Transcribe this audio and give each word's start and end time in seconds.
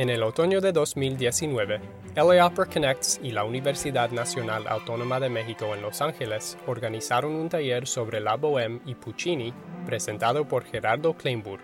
En 0.00 0.08
el 0.08 0.22
otoño 0.22 0.62
de 0.62 0.72
2019, 0.72 1.78
LA 2.16 2.46
Opera 2.46 2.64
Connects 2.64 3.20
y 3.22 3.32
la 3.32 3.44
Universidad 3.44 4.10
Nacional 4.10 4.66
Autónoma 4.66 5.20
de 5.20 5.28
México 5.28 5.74
en 5.74 5.82
Los 5.82 6.00
Ángeles 6.00 6.56
organizaron 6.66 7.34
un 7.34 7.50
taller 7.50 7.86
sobre 7.86 8.18
la 8.18 8.38
Bohème 8.38 8.80
y 8.86 8.94
Puccini 8.94 9.52
presentado 9.84 10.48
por 10.48 10.64
Gerardo 10.64 11.12
Kleinburg. 11.12 11.60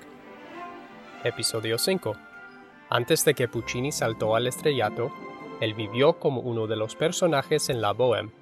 Episodio 1.24 1.78
5. 1.78 2.14
Antes 2.90 3.24
de 3.24 3.32
que 3.32 3.48
Puccini 3.48 3.90
saltó 3.90 4.36
al 4.36 4.48
estrellato, 4.48 5.10
él 5.62 5.72
vivió 5.72 6.18
como 6.18 6.42
uno 6.42 6.66
de 6.66 6.76
los 6.76 6.94
personajes 6.94 7.70
en 7.70 7.80
la 7.80 7.94
Bohème. 7.94 8.32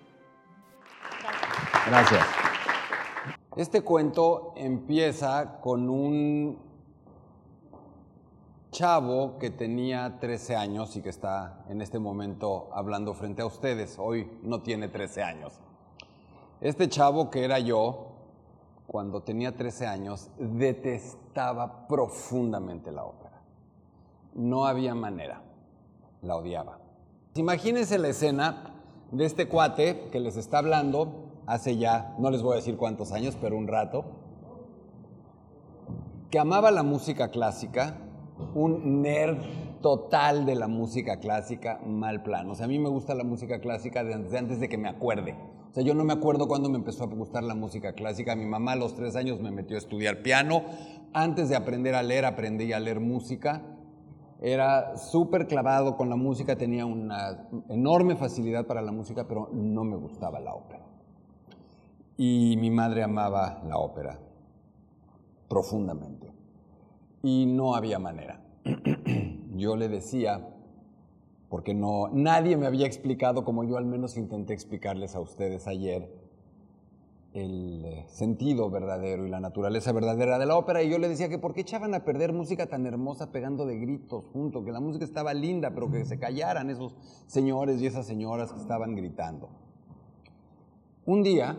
Gracias. 1.87 2.27
Este 3.57 3.83
cuento 3.83 4.55
empieza 4.57 5.61
con 5.61 5.89
un 5.89 6.74
chavo 8.75 9.39
que 9.39 9.51
tenía 9.51 10.19
13 10.19 10.57
años 10.57 10.97
y 10.97 11.01
que 11.01 11.09
está 11.09 11.65
en 11.69 11.81
este 11.81 12.01
momento 12.01 12.69
hablando 12.73 13.15
frente 13.15 13.41
a 13.41 13.47
ustedes. 13.47 13.99
Hoy 14.01 14.29
no 14.43 14.63
tiene 14.63 14.89
13 14.89 15.23
años. 15.23 15.61
Este 16.61 16.89
chavo 16.89 17.31
que 17.31 17.45
era 17.45 17.61
yo, 17.61 18.09
cuando 18.89 19.23
tenía 19.23 19.57
13 19.57 19.87
años, 19.87 20.29
detestaba 20.39 21.87
profundamente 21.87 22.91
la 22.91 23.05
ópera. 23.05 23.41
No 24.35 24.67
había 24.67 24.97
manera. 24.97 25.41
La 26.23 26.35
odiaba. 26.35 26.79
Imagínense 27.35 27.97
la 27.99 28.09
escena 28.09 28.75
de 29.13 29.25
este 29.25 29.47
cuate 29.47 30.09
que 30.11 30.19
les 30.19 30.37
está 30.37 30.59
hablando 30.59 31.31
hace 31.47 31.77
ya, 31.77 32.17
no 32.19 32.31
les 32.31 32.43
voy 32.43 32.55
a 32.55 32.57
decir 32.57 32.77
cuántos 32.77 33.13
años, 33.13 33.37
pero 33.41 33.57
un 33.57 33.69
rato, 33.69 34.05
que 36.31 36.41
amaba 36.41 36.73
la 36.73 36.83
música 36.83 37.29
clásica, 37.31 37.99
un 38.55 39.03
nerd 39.03 39.39
total 39.81 40.47
de 40.47 40.55
la 40.55 40.67
música 40.67 41.19
clásica, 41.21 41.81
mal 41.87 42.23
plano. 42.23 42.53
O 42.53 42.55
sea, 42.55 42.65
a 42.67 42.69
mí 42.69 42.79
me 42.79 42.89
gusta 42.89 43.15
la 43.15 43.25
música 43.25 43.61
clásica 43.61 44.03
desde 44.03 44.39
antes 44.39 44.61
de 44.61 44.69
que 44.69 44.79
me 44.79 44.89
acuerde. 44.89 45.37
O 45.71 45.75
sea, 45.75 45.83
yo 45.83 45.95
no 45.95 46.05
me 46.05 46.13
acuerdo 46.13 46.49
cuándo 46.49 46.69
me 46.69 46.79
empezó 46.79 47.05
a 47.05 47.07
gustar 47.09 47.43
la 47.45 47.55
música 47.55 47.93
clásica. 47.93 48.37
Mi 48.37 48.47
mamá 48.47 48.73
a 48.73 48.77
los 48.77 48.95
tres 48.95 49.17
años 49.17 49.41
me 49.41 49.51
metió 49.51 49.77
a 49.77 49.79
estudiar 49.79 50.23
piano. 50.23 50.63
Antes 51.13 51.49
de 51.49 51.57
aprender 51.57 51.95
a 51.95 52.03
leer, 52.03 52.25
aprendí 52.25 52.73
a 52.73 52.81
leer 52.81 53.01
música. 53.01 53.63
Era 54.41 54.97
súper 54.97 55.47
clavado 55.47 55.97
con 55.97 56.11
la 56.11 56.17
música, 56.17 56.57
tenía 56.57 56.85
una 56.85 57.49
enorme 57.69 58.17
facilidad 58.17 58.67
para 58.67 58.83
la 58.83 58.93
música, 58.93 59.27
pero 59.27 59.49
no 59.53 59.85
me 59.85 59.97
gustaba 59.97 60.39
la 60.41 60.55
ópera. 60.55 60.85
Y 62.17 62.57
mi 62.59 62.71
madre 62.71 63.03
amaba 63.03 63.63
la 63.67 63.79
ópera 63.79 64.19
profundamente 65.49 66.34
y 67.25 67.47
no 67.47 67.75
había 67.75 67.99
manera. 67.99 68.39
yo 69.57 69.77
le 69.77 69.89
decía, 69.89 70.47
porque 71.49 71.73
no, 71.73 72.09
nadie 72.13 72.59
me 72.59 72.67
había 72.67 72.87
explicado, 72.87 73.45
como 73.45 73.65
yo 73.65 73.79
al 73.79 73.87
menos 73.87 74.19
intenté 74.19 74.53
explicarles 74.53 75.17
a 75.17 75.21
ustedes 75.21 75.67
ayer, 75.67 76.23
el 77.33 77.83
eh, 77.87 78.05
sentido 78.09 78.69
verdadero 78.69 79.27
y 79.27 79.31
la 79.31 79.41
naturaleza 79.41 79.91
verdadera 79.93 80.39
de 80.39 80.45
la 80.45 80.57
ópera, 80.57 80.83
y 80.83 80.91
yo 80.91 80.99
le 80.99 81.09
decía 81.09 81.31
que 81.31 81.39
por 81.39 81.55
qué 81.55 81.63
echaban 81.63 81.95
a 81.95 82.05
perder 82.05 82.35
música 82.35 82.67
tan 82.67 82.85
hermosa 82.85 83.33
pegando 83.33 83.65
de 83.65 83.79
gritos 83.79 84.27
junto, 84.27 84.63
que 84.63 84.71
la 84.71 84.81
música 84.81 85.07
estaba 85.07 85.33
linda, 85.33 85.71
pero 85.71 85.91
que 85.91 86.05
se 86.05 86.19
callaran 86.19 86.69
esos 86.69 86.95
señores 87.27 87.81
y 87.81 87.87
esas 87.87 88.07
señoras 88.07 88.53
que 88.53 88.61
estaban 88.61 88.95
gritando. 88.95 89.49
Un 91.07 91.23
día, 91.23 91.57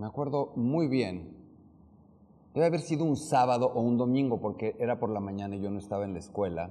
me 0.00 0.06
acuerdo 0.06 0.52
muy 0.56 0.88
bien, 0.88 1.33
Debe 2.54 2.66
haber 2.66 2.80
sido 2.80 3.04
un 3.04 3.16
sábado 3.16 3.72
o 3.74 3.80
un 3.80 3.98
domingo 3.98 4.40
porque 4.40 4.76
era 4.78 5.00
por 5.00 5.10
la 5.10 5.18
mañana 5.18 5.56
y 5.56 5.60
yo 5.60 5.70
no 5.70 5.80
estaba 5.80 6.04
en 6.04 6.12
la 6.12 6.20
escuela 6.20 6.70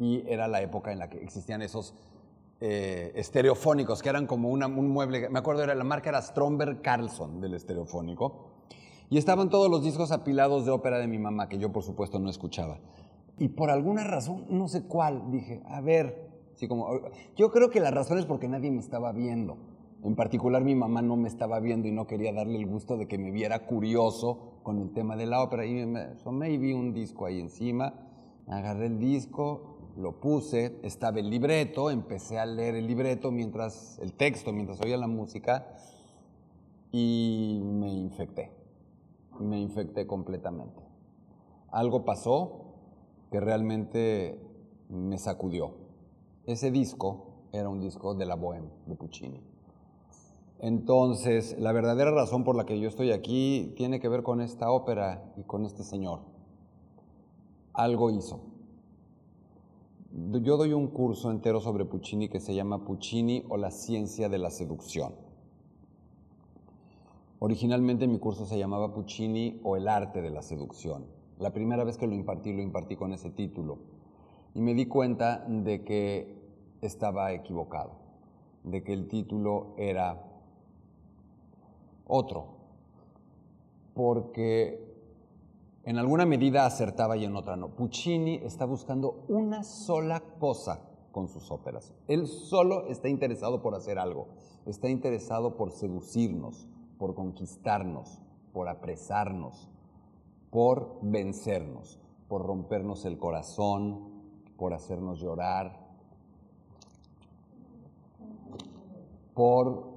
y 0.00 0.24
era 0.26 0.48
la 0.48 0.60
época 0.60 0.90
en 0.90 0.98
la 0.98 1.08
que 1.08 1.22
existían 1.22 1.62
esos 1.62 1.94
eh, 2.60 3.12
estereofónicos 3.14 4.02
que 4.02 4.08
eran 4.08 4.26
como 4.26 4.50
un 4.50 4.88
mueble, 4.88 5.28
me 5.30 5.38
acuerdo 5.38 5.62
era 5.62 5.76
la 5.76 5.84
marca 5.84 6.10
era 6.10 6.20
Stromberg 6.20 6.82
Carlson 6.82 7.40
del 7.40 7.54
estereofónico 7.54 8.50
y 9.08 9.18
estaban 9.18 9.50
todos 9.50 9.70
los 9.70 9.84
discos 9.84 10.10
apilados 10.10 10.64
de 10.64 10.72
ópera 10.72 10.98
de 10.98 11.06
mi 11.06 11.18
mamá 11.18 11.48
que 11.48 11.58
yo 11.58 11.70
por 11.70 11.84
supuesto 11.84 12.18
no 12.18 12.28
escuchaba. 12.28 12.78
Y 13.38 13.48
por 13.48 13.70
alguna 13.70 14.04
razón, 14.04 14.46
no 14.50 14.68
sé 14.68 14.82
cuál, 14.82 15.30
dije, 15.30 15.62
a 15.66 15.80
ver, 15.80 16.28
así 16.54 16.68
como, 16.68 16.88
yo 17.36 17.50
creo 17.50 17.70
que 17.70 17.80
la 17.80 17.90
razón 17.90 18.18
es 18.18 18.26
porque 18.26 18.48
nadie 18.48 18.70
me 18.70 18.80
estaba 18.80 19.12
viendo. 19.12 19.56
En 20.02 20.16
particular 20.16 20.64
mi 20.64 20.74
mamá 20.74 21.02
no 21.02 21.16
me 21.16 21.28
estaba 21.28 21.60
viendo 21.60 21.86
y 21.86 21.92
no 21.92 22.06
quería 22.06 22.32
darle 22.32 22.56
el 22.56 22.66
gusto 22.66 22.96
de 22.96 23.06
que 23.06 23.18
me 23.18 23.30
viera 23.30 23.66
curioso 23.66 24.60
con 24.62 24.78
el 24.78 24.92
tema 24.92 25.14
de 25.16 25.26
la 25.26 25.42
ópera. 25.42 25.66
Y 25.66 25.84
me 25.84 26.00
asomé 26.00 26.50
y 26.50 26.58
vi 26.58 26.72
un 26.72 26.94
disco 26.94 27.26
ahí 27.26 27.38
encima, 27.38 27.94
agarré 28.46 28.86
el 28.86 28.98
disco, 28.98 29.76
lo 29.96 30.18
puse, 30.20 30.78
estaba 30.82 31.20
el 31.20 31.28
libreto, 31.28 31.90
empecé 31.90 32.38
a 32.38 32.46
leer 32.46 32.76
el 32.76 32.86
libreto 32.86 33.30
mientras, 33.30 33.98
el 33.98 34.14
texto, 34.14 34.52
mientras 34.52 34.80
oía 34.80 34.96
la 34.96 35.06
música 35.06 35.66
y 36.92 37.60
me 37.62 37.92
infecté, 37.92 38.50
me 39.38 39.60
infecté 39.60 40.06
completamente. 40.06 40.82
Algo 41.70 42.06
pasó 42.06 42.74
que 43.30 43.38
realmente 43.38 44.40
me 44.88 45.18
sacudió. 45.18 45.74
Ese 46.46 46.70
disco 46.70 47.26
era 47.52 47.68
un 47.68 47.80
disco 47.80 48.14
de 48.14 48.26
la 48.26 48.36
Bohème 48.36 48.70
de 48.86 48.96
Puccini. 48.96 49.49
Entonces, 50.62 51.56
la 51.58 51.72
verdadera 51.72 52.10
razón 52.10 52.44
por 52.44 52.54
la 52.54 52.66
que 52.66 52.78
yo 52.78 52.88
estoy 52.88 53.12
aquí 53.12 53.72
tiene 53.76 53.98
que 53.98 54.10
ver 54.10 54.22
con 54.22 54.42
esta 54.42 54.70
ópera 54.70 55.32
y 55.38 55.42
con 55.44 55.64
este 55.64 55.82
señor. 55.82 56.20
Algo 57.72 58.10
hizo. 58.10 58.40
Yo 60.12 60.58
doy 60.58 60.74
un 60.74 60.88
curso 60.88 61.30
entero 61.30 61.62
sobre 61.62 61.86
Puccini 61.86 62.28
que 62.28 62.40
se 62.40 62.54
llama 62.54 62.84
Puccini 62.84 63.42
o 63.48 63.56
la 63.56 63.70
ciencia 63.70 64.28
de 64.28 64.36
la 64.36 64.50
seducción. 64.50 65.14
Originalmente 67.38 68.06
mi 68.06 68.18
curso 68.18 68.44
se 68.44 68.58
llamaba 68.58 68.92
Puccini 68.92 69.60
o 69.64 69.76
el 69.76 69.88
arte 69.88 70.20
de 70.20 70.30
la 70.30 70.42
seducción. 70.42 71.06
La 71.38 71.54
primera 71.54 71.84
vez 71.84 71.96
que 71.96 72.06
lo 72.06 72.14
impartí, 72.14 72.52
lo 72.52 72.60
impartí 72.60 72.96
con 72.96 73.14
ese 73.14 73.30
título. 73.30 73.78
Y 74.54 74.60
me 74.60 74.74
di 74.74 74.84
cuenta 74.84 75.42
de 75.48 75.84
que 75.84 76.36
estaba 76.82 77.32
equivocado, 77.32 77.92
de 78.64 78.82
que 78.82 78.92
el 78.92 79.08
título 79.08 79.74
era 79.78 80.29
otro, 82.10 82.56
porque 83.94 84.90
en 85.84 85.98
alguna 85.98 86.26
medida 86.26 86.66
acertaba 86.66 87.16
y 87.16 87.24
en 87.24 87.36
otra 87.36 87.56
no. 87.56 87.68
Puccini 87.68 88.36
está 88.36 88.66
buscando 88.66 89.24
una 89.28 89.62
sola 89.62 90.20
cosa 90.38 90.82
con 91.12 91.28
sus 91.28 91.50
óperas. 91.50 91.94
Él 92.06 92.26
solo 92.26 92.86
está 92.86 93.08
interesado 93.08 93.62
por 93.62 93.74
hacer 93.74 93.98
algo, 93.98 94.28
está 94.66 94.88
interesado 94.88 95.56
por 95.56 95.72
seducirnos, 95.72 96.68
por 96.98 97.14
conquistarnos, 97.14 98.20
por 98.52 98.68
apresarnos, 98.68 99.70
por 100.50 100.98
vencernos, 101.02 101.98
por 102.28 102.44
rompernos 102.44 103.04
el 103.04 103.18
corazón, 103.18 104.10
por 104.56 104.74
hacernos 104.74 105.20
llorar, 105.20 105.88
por 109.34 109.89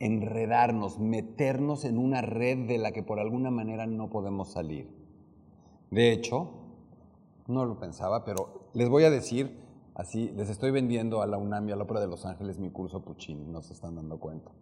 enredarnos, 0.00 0.98
meternos 0.98 1.84
en 1.84 1.98
una 1.98 2.20
red 2.20 2.66
de 2.66 2.78
la 2.78 2.92
que 2.92 3.02
por 3.02 3.18
alguna 3.18 3.50
manera 3.50 3.86
no 3.86 4.10
podemos 4.10 4.52
salir. 4.52 4.88
De 5.90 6.12
hecho, 6.12 6.50
no 7.46 7.64
lo 7.64 7.78
pensaba, 7.78 8.24
pero 8.24 8.68
les 8.74 8.88
voy 8.88 9.04
a 9.04 9.10
decir, 9.10 9.58
así, 9.94 10.30
les 10.36 10.50
estoy 10.50 10.70
vendiendo 10.70 11.22
a 11.22 11.26
la 11.26 11.38
UNAM 11.38 11.68
y 11.68 11.72
a 11.72 11.76
la 11.76 11.84
Ópera 11.84 12.00
de 12.00 12.06
Los 12.06 12.26
Ángeles 12.26 12.58
mi 12.58 12.70
curso 12.70 13.02
Puccini, 13.02 13.46
no 13.46 13.62
se 13.62 13.72
están 13.72 13.96
dando 13.96 14.18
cuenta. 14.18 14.52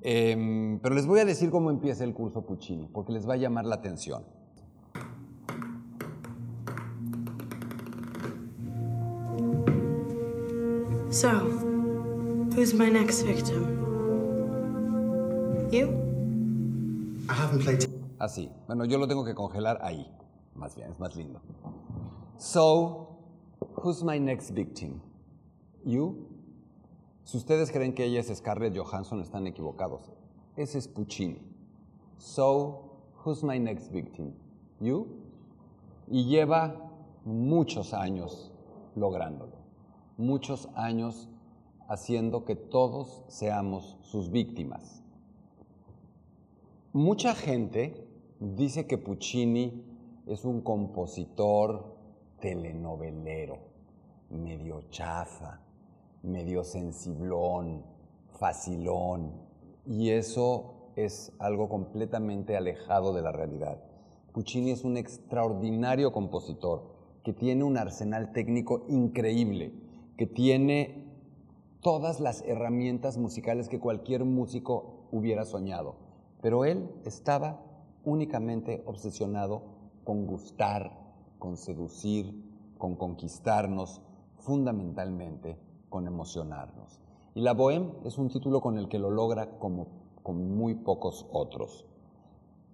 Em, 0.00 0.78
pero 0.80 0.94
les 0.94 1.06
voy 1.06 1.20
a 1.20 1.24
decir 1.24 1.50
cómo 1.50 1.70
empieza 1.70 2.04
el 2.04 2.14
curso 2.14 2.44
Puccini, 2.44 2.88
porque 2.92 3.12
les 3.12 3.28
va 3.28 3.34
a 3.34 3.36
llamar 3.36 3.64
la 3.64 3.76
atención. 3.76 4.24
So, 11.10 11.30
who's 12.54 12.74
my 12.74 12.90
next 12.90 13.24
victim? 13.24 13.77
Así. 18.18 18.50
Bueno, 18.66 18.86
yo 18.86 18.96
lo 18.96 19.06
tengo 19.06 19.22
que 19.22 19.34
congelar 19.34 19.78
ahí. 19.82 20.10
Más 20.54 20.74
bien, 20.74 20.90
es 20.90 20.98
más 20.98 21.14
lindo. 21.14 21.42
So, 22.38 23.18
who's 23.76 24.02
my 24.02 24.18
next 24.18 24.52
victim? 24.52 25.00
You? 25.84 26.26
Si 27.24 27.36
ustedes 27.36 27.70
creen 27.70 27.92
que 27.92 28.04
ella 28.04 28.20
es 28.20 28.34
Scarlett 28.34 28.74
Johansson, 28.74 29.20
están 29.20 29.46
equivocados. 29.46 30.10
Ese 30.56 30.78
es 30.78 30.88
Puccini. 30.88 31.42
So, 32.16 33.02
who's 33.24 33.44
my 33.44 33.58
next 33.58 33.92
victim? 33.92 34.32
You? 34.80 35.06
Y 36.08 36.24
lleva 36.24 36.90
muchos 37.26 37.92
años 37.92 38.52
lográndolo. 38.96 39.58
Muchos 40.16 40.66
años 40.74 41.28
haciendo 41.88 42.46
que 42.46 42.56
todos 42.56 43.22
seamos 43.28 43.98
sus 44.00 44.30
víctimas. 44.30 45.02
Mucha 46.98 47.36
gente 47.36 47.94
dice 48.40 48.88
que 48.88 48.98
Puccini 48.98 49.84
es 50.26 50.44
un 50.44 50.62
compositor 50.62 51.94
telenovelero. 52.40 53.60
medio 54.30 54.82
chafa, 54.90 55.60
medio 56.24 56.64
sensiblón, 56.64 57.84
facilón. 58.40 59.30
Y 59.86 60.10
eso 60.10 60.90
es 60.96 61.32
algo 61.38 61.68
completamente 61.68 62.56
alejado 62.56 63.12
de 63.12 63.22
la 63.22 63.30
realidad. 63.30 63.80
Puccini 64.32 64.72
es 64.72 64.82
un 64.82 64.96
extraordinario 64.96 66.10
compositor 66.10 66.96
que 67.22 67.32
tiene 67.32 67.62
un 67.62 67.76
arsenal 67.76 68.32
técnico 68.32 68.86
increíble, 68.88 69.72
que 70.16 70.26
tiene 70.26 71.06
todas 71.80 72.18
las 72.18 72.42
herramientas 72.42 73.18
musicales 73.18 73.68
que 73.68 73.78
cualquier 73.78 74.24
músico 74.24 75.06
hubiera 75.12 75.44
soñado. 75.44 76.07
Pero 76.40 76.64
él 76.64 76.88
estaba 77.04 77.60
únicamente 78.04 78.82
obsesionado 78.86 79.62
con 80.04 80.26
gustar, 80.26 80.92
con 81.38 81.56
seducir, 81.56 82.34
con 82.78 82.96
conquistarnos, 82.96 84.00
fundamentalmente 84.36 85.58
con 85.88 86.06
emocionarnos. 86.06 87.00
Y 87.34 87.40
la 87.40 87.54
Bohème 87.54 87.92
es 88.04 88.18
un 88.18 88.28
título 88.28 88.60
con 88.60 88.78
el 88.78 88.88
que 88.88 88.98
lo 88.98 89.10
logra 89.10 89.58
como 89.58 89.88
con 90.22 90.56
muy 90.56 90.74
pocos 90.74 91.26
otros. 91.32 91.86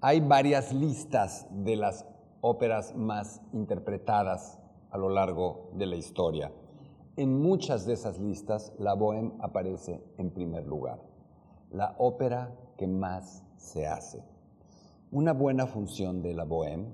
Hay 0.00 0.20
varias 0.20 0.72
listas 0.72 1.46
de 1.50 1.76
las 1.76 2.06
óperas 2.40 2.94
más 2.94 3.40
interpretadas 3.52 4.60
a 4.90 4.98
lo 4.98 5.08
largo 5.08 5.70
de 5.74 5.86
la 5.86 5.96
historia. 5.96 6.52
En 7.16 7.40
muchas 7.40 7.86
de 7.86 7.94
esas 7.94 8.18
listas, 8.18 8.72
la 8.78 8.94
Bohème 8.94 9.32
aparece 9.40 10.04
en 10.18 10.30
primer 10.30 10.66
lugar. 10.66 11.00
La 11.70 11.94
ópera 11.98 12.54
que 12.76 12.86
más 12.86 13.44
se 13.64 13.86
hace. 13.86 14.22
Una 15.10 15.32
buena 15.32 15.66
función 15.66 16.22
de 16.22 16.34
la 16.34 16.44
Bohème, 16.44 16.92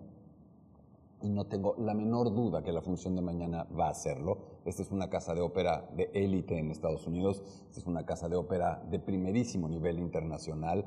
y 1.22 1.28
no 1.28 1.44
tengo 1.46 1.74
la 1.78 1.94
menor 1.94 2.34
duda 2.34 2.62
que 2.62 2.72
la 2.72 2.80
función 2.80 3.14
de 3.14 3.22
mañana 3.22 3.66
va 3.78 3.88
a 3.88 3.90
hacerlo, 3.90 4.38
esta 4.64 4.82
es 4.82 4.90
una 4.90 5.10
casa 5.10 5.34
de 5.34 5.40
ópera 5.40 5.88
de 5.94 6.10
élite 6.14 6.58
en 6.58 6.70
Estados 6.70 7.06
Unidos, 7.06 7.42
esta 7.68 7.80
es 7.80 7.86
una 7.86 8.04
casa 8.06 8.28
de 8.28 8.36
ópera 8.36 8.82
de 8.90 8.98
primerísimo 8.98 9.68
nivel 9.68 9.98
internacional. 9.98 10.86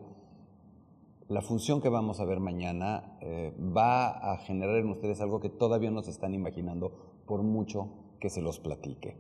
La 1.28 1.42
función 1.42 1.82
que 1.82 1.90
vamos 1.90 2.20
a 2.20 2.26
ver 2.26 2.40
mañana 2.40 3.18
eh, 3.22 3.54
va 3.76 4.34
a 4.34 4.38
generar 4.40 4.78
en 4.78 4.90
ustedes 4.90 5.22
algo 5.22 5.40
que 5.40 5.50
todavía 5.50 5.92
no 5.92 6.02
se 6.02 6.12
están 6.12 6.34
imaginando 6.34 6.92
por 7.26 7.44
mucho 7.44 7.90
que 8.20 8.30
se 8.30 8.42
los 8.42 8.60
platique. 8.60 9.18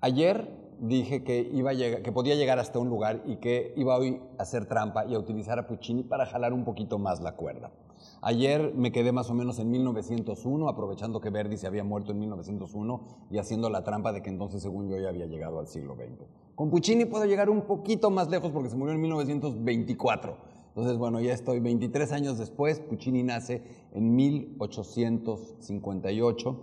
Ayer 0.00 0.67
dije 0.80 1.24
que, 1.24 1.40
iba 1.52 1.72
que 1.74 2.12
podía 2.12 2.34
llegar 2.34 2.58
hasta 2.58 2.78
un 2.78 2.88
lugar 2.88 3.22
y 3.26 3.36
que 3.36 3.72
iba 3.76 3.96
hoy 3.96 4.20
a 4.38 4.42
hacer 4.42 4.66
trampa 4.66 5.06
y 5.06 5.14
a 5.14 5.18
utilizar 5.18 5.58
a 5.58 5.66
Puccini 5.66 6.02
para 6.02 6.26
jalar 6.26 6.52
un 6.52 6.64
poquito 6.64 6.98
más 6.98 7.20
la 7.20 7.36
cuerda. 7.36 7.70
Ayer 8.20 8.74
me 8.74 8.90
quedé 8.90 9.12
más 9.12 9.30
o 9.30 9.34
menos 9.34 9.60
en 9.60 9.70
1901, 9.70 10.68
aprovechando 10.68 11.20
que 11.20 11.30
Verdi 11.30 11.56
se 11.56 11.68
había 11.68 11.84
muerto 11.84 12.12
en 12.12 12.18
1901 12.18 13.00
y 13.30 13.38
haciendo 13.38 13.70
la 13.70 13.84
trampa 13.84 14.12
de 14.12 14.20
que 14.22 14.30
entonces, 14.30 14.60
según 14.62 14.88
yo, 14.88 14.98
ya 14.98 15.08
había 15.08 15.26
llegado 15.26 15.60
al 15.60 15.68
siglo 15.68 15.94
XX. 15.94 16.26
Con 16.54 16.70
Puccini 16.70 17.04
puedo 17.04 17.26
llegar 17.26 17.50
un 17.50 17.60
poquito 17.62 18.10
más 18.10 18.28
lejos 18.28 18.50
porque 18.50 18.70
se 18.70 18.76
murió 18.76 18.94
en 18.94 19.00
1924. 19.00 20.36
Entonces, 20.68 20.98
bueno, 20.98 21.20
ya 21.20 21.32
estoy 21.32 21.60
23 21.60 22.10
años 22.12 22.38
después. 22.38 22.80
Puccini 22.80 23.22
nace 23.22 23.62
en 23.92 24.16
1858, 24.16 26.56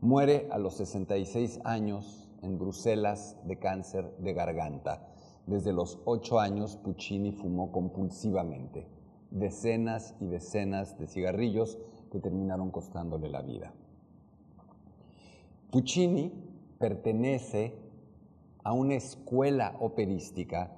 muere 0.00 0.46
a 0.50 0.58
los 0.58 0.74
66 0.74 1.60
años 1.64 2.27
en 2.42 2.58
Bruselas 2.58 3.36
de 3.44 3.58
cáncer 3.58 4.14
de 4.18 4.32
garganta. 4.32 5.06
Desde 5.46 5.72
los 5.72 5.98
8 6.04 6.40
años, 6.40 6.76
Puccini 6.76 7.32
fumó 7.32 7.72
compulsivamente 7.72 8.86
decenas 9.30 10.14
y 10.20 10.26
decenas 10.26 10.98
de 10.98 11.06
cigarrillos 11.06 11.78
que 12.10 12.18
terminaron 12.18 12.70
costándole 12.70 13.28
la 13.28 13.42
vida. 13.42 13.72
Puccini 15.70 16.32
pertenece 16.78 17.74
a 18.64 18.72
una 18.72 18.94
escuela 18.94 19.76
operística 19.80 20.72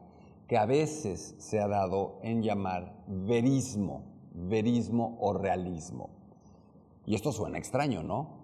que 0.48 0.58
a 0.58 0.66
veces 0.66 1.36
se 1.38 1.60
ha 1.60 1.68
dado 1.68 2.18
en 2.22 2.42
llamar 2.42 2.92
verismo, 3.06 4.02
verismo 4.34 5.16
o 5.20 5.32
realismo. 5.32 6.10
Y 7.06 7.14
esto 7.14 7.32
suena 7.32 7.58
extraño, 7.58 8.02
¿no? 8.02 8.39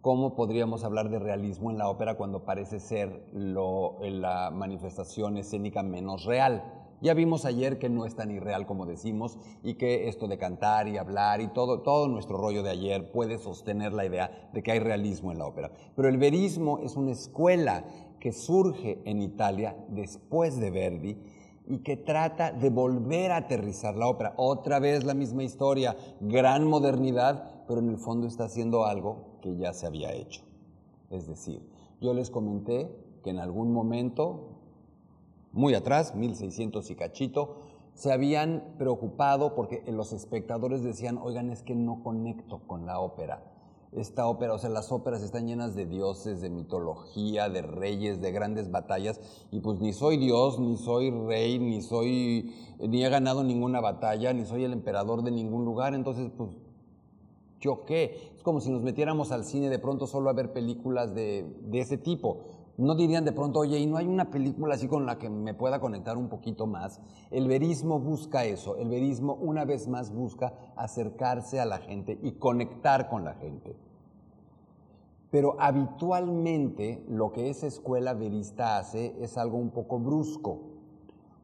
¿Cómo 0.00 0.34
podríamos 0.34 0.82
hablar 0.82 1.10
de 1.10 1.18
realismo 1.18 1.70
en 1.70 1.76
la 1.76 1.90
ópera 1.90 2.16
cuando 2.16 2.46
parece 2.46 2.80
ser 2.80 3.22
la 3.34 4.50
manifestación 4.50 5.36
escénica 5.36 5.82
menos 5.82 6.24
real? 6.24 6.64
Ya 7.02 7.12
vimos 7.12 7.44
ayer 7.44 7.78
que 7.78 7.90
no 7.90 8.06
es 8.06 8.16
tan 8.16 8.30
irreal 8.30 8.64
como 8.64 8.86
decimos 8.86 9.36
y 9.62 9.74
que 9.74 10.08
esto 10.08 10.26
de 10.26 10.38
cantar 10.38 10.88
y 10.88 10.96
hablar 10.96 11.42
y 11.42 11.48
todo, 11.48 11.82
todo 11.82 12.08
nuestro 12.08 12.38
rollo 12.38 12.62
de 12.62 12.70
ayer 12.70 13.12
puede 13.12 13.36
sostener 13.36 13.92
la 13.92 14.06
idea 14.06 14.48
de 14.54 14.62
que 14.62 14.72
hay 14.72 14.78
realismo 14.78 15.32
en 15.32 15.38
la 15.38 15.46
ópera. 15.46 15.70
Pero 15.94 16.08
el 16.08 16.16
verismo 16.16 16.78
es 16.78 16.96
una 16.96 17.10
escuela 17.10 17.84
que 18.20 18.32
surge 18.32 19.02
en 19.04 19.20
Italia 19.20 19.76
después 19.88 20.58
de 20.58 20.70
Verdi 20.70 21.18
y 21.66 21.80
que 21.80 21.98
trata 21.98 22.52
de 22.52 22.70
volver 22.70 23.32
a 23.32 23.36
aterrizar 23.36 23.96
la 23.96 24.08
ópera. 24.08 24.32
Otra 24.38 24.78
vez 24.78 25.04
la 25.04 25.12
misma 25.12 25.42
historia, 25.42 25.94
gran 26.20 26.66
modernidad, 26.66 27.64
pero 27.68 27.80
en 27.80 27.90
el 27.90 27.98
fondo 27.98 28.26
está 28.26 28.44
haciendo 28.44 28.86
algo 28.86 29.29
que 29.40 29.56
ya 29.56 29.72
se 29.72 29.86
había 29.86 30.12
hecho. 30.12 30.42
Es 31.10 31.26
decir, 31.26 31.62
yo 32.00 32.14
les 32.14 32.30
comenté 32.30 32.90
que 33.22 33.30
en 33.30 33.38
algún 33.38 33.72
momento 33.72 34.60
muy 35.52 35.74
atrás, 35.74 36.14
1600 36.14 36.90
y 36.90 36.94
cachito, 36.94 37.56
se 37.94 38.12
habían 38.12 38.74
preocupado 38.78 39.54
porque 39.54 39.82
los 39.88 40.12
espectadores 40.12 40.82
decían, 40.82 41.18
oigan, 41.18 41.50
es 41.50 41.62
que 41.62 41.74
no 41.74 42.02
conecto 42.02 42.60
con 42.66 42.86
la 42.86 43.00
ópera. 43.00 43.42
Esta 43.92 44.28
ópera, 44.28 44.54
o 44.54 44.58
sea, 44.58 44.70
las 44.70 44.92
óperas 44.92 45.20
están 45.22 45.48
llenas 45.48 45.74
de 45.74 45.84
dioses, 45.84 46.40
de 46.40 46.48
mitología, 46.48 47.48
de 47.48 47.62
reyes, 47.62 48.20
de 48.20 48.30
grandes 48.30 48.70
batallas, 48.70 49.20
y 49.50 49.58
pues 49.58 49.80
ni 49.80 49.92
soy 49.92 50.16
dios, 50.16 50.60
ni 50.60 50.76
soy 50.76 51.10
rey, 51.10 51.58
ni 51.58 51.82
soy, 51.82 52.54
ni 52.78 53.04
he 53.04 53.08
ganado 53.08 53.42
ninguna 53.42 53.80
batalla, 53.80 54.32
ni 54.32 54.44
soy 54.44 54.62
el 54.62 54.72
emperador 54.72 55.24
de 55.24 55.32
ningún 55.32 55.64
lugar, 55.64 55.94
entonces 55.94 56.30
pues, 56.36 56.50
¿yo 57.58 57.84
qué? 57.84 58.29
Es 58.40 58.44
como 58.44 58.62
si 58.62 58.70
nos 58.70 58.80
metiéramos 58.80 59.32
al 59.32 59.44
cine 59.44 59.68
de 59.68 59.78
pronto 59.78 60.06
solo 60.06 60.30
a 60.30 60.32
ver 60.32 60.50
películas 60.50 61.14
de, 61.14 61.44
ese 61.74 61.98
tipo 61.98 62.38
no 62.78 62.94
dirían 62.94 63.26
de 63.26 63.32
pronto, 63.32 63.58
oye, 63.58 63.78
¿y 63.78 63.84
no 63.84 63.98
hay 63.98 64.06
una 64.06 64.30
película 64.30 64.76
así 64.76 64.88
con 64.88 65.04
la 65.04 65.18
que 65.18 65.28
me 65.28 65.52
pueda 65.52 65.78
conectar 65.78 66.16
un 66.16 66.30
poquito 66.30 66.66
más? 66.66 67.02
El 67.30 67.48
verismo 67.48 68.00
busca 68.00 68.46
eso, 68.46 68.78
el 68.78 68.88
verismo 68.88 69.34
una 69.34 69.66
vez 69.66 69.88
más 69.88 70.10
busca 70.10 70.54
acercarse 70.74 71.60
a 71.60 71.66
la 71.66 71.80
gente 71.80 72.18
y 72.22 72.32
conectar 72.32 73.10
con 73.10 73.24
la 73.26 73.34
gente. 73.34 73.76
Pero 75.30 75.60
habitualmente 75.60 77.04
lo 77.10 77.32
que 77.32 77.50
esa 77.50 77.66
escuela 77.66 78.14
verista 78.14 78.78
hace 78.78 79.22
es 79.22 79.36
algo 79.36 79.58
un 79.58 79.68
poco 79.68 79.98
brusco, 79.98 80.62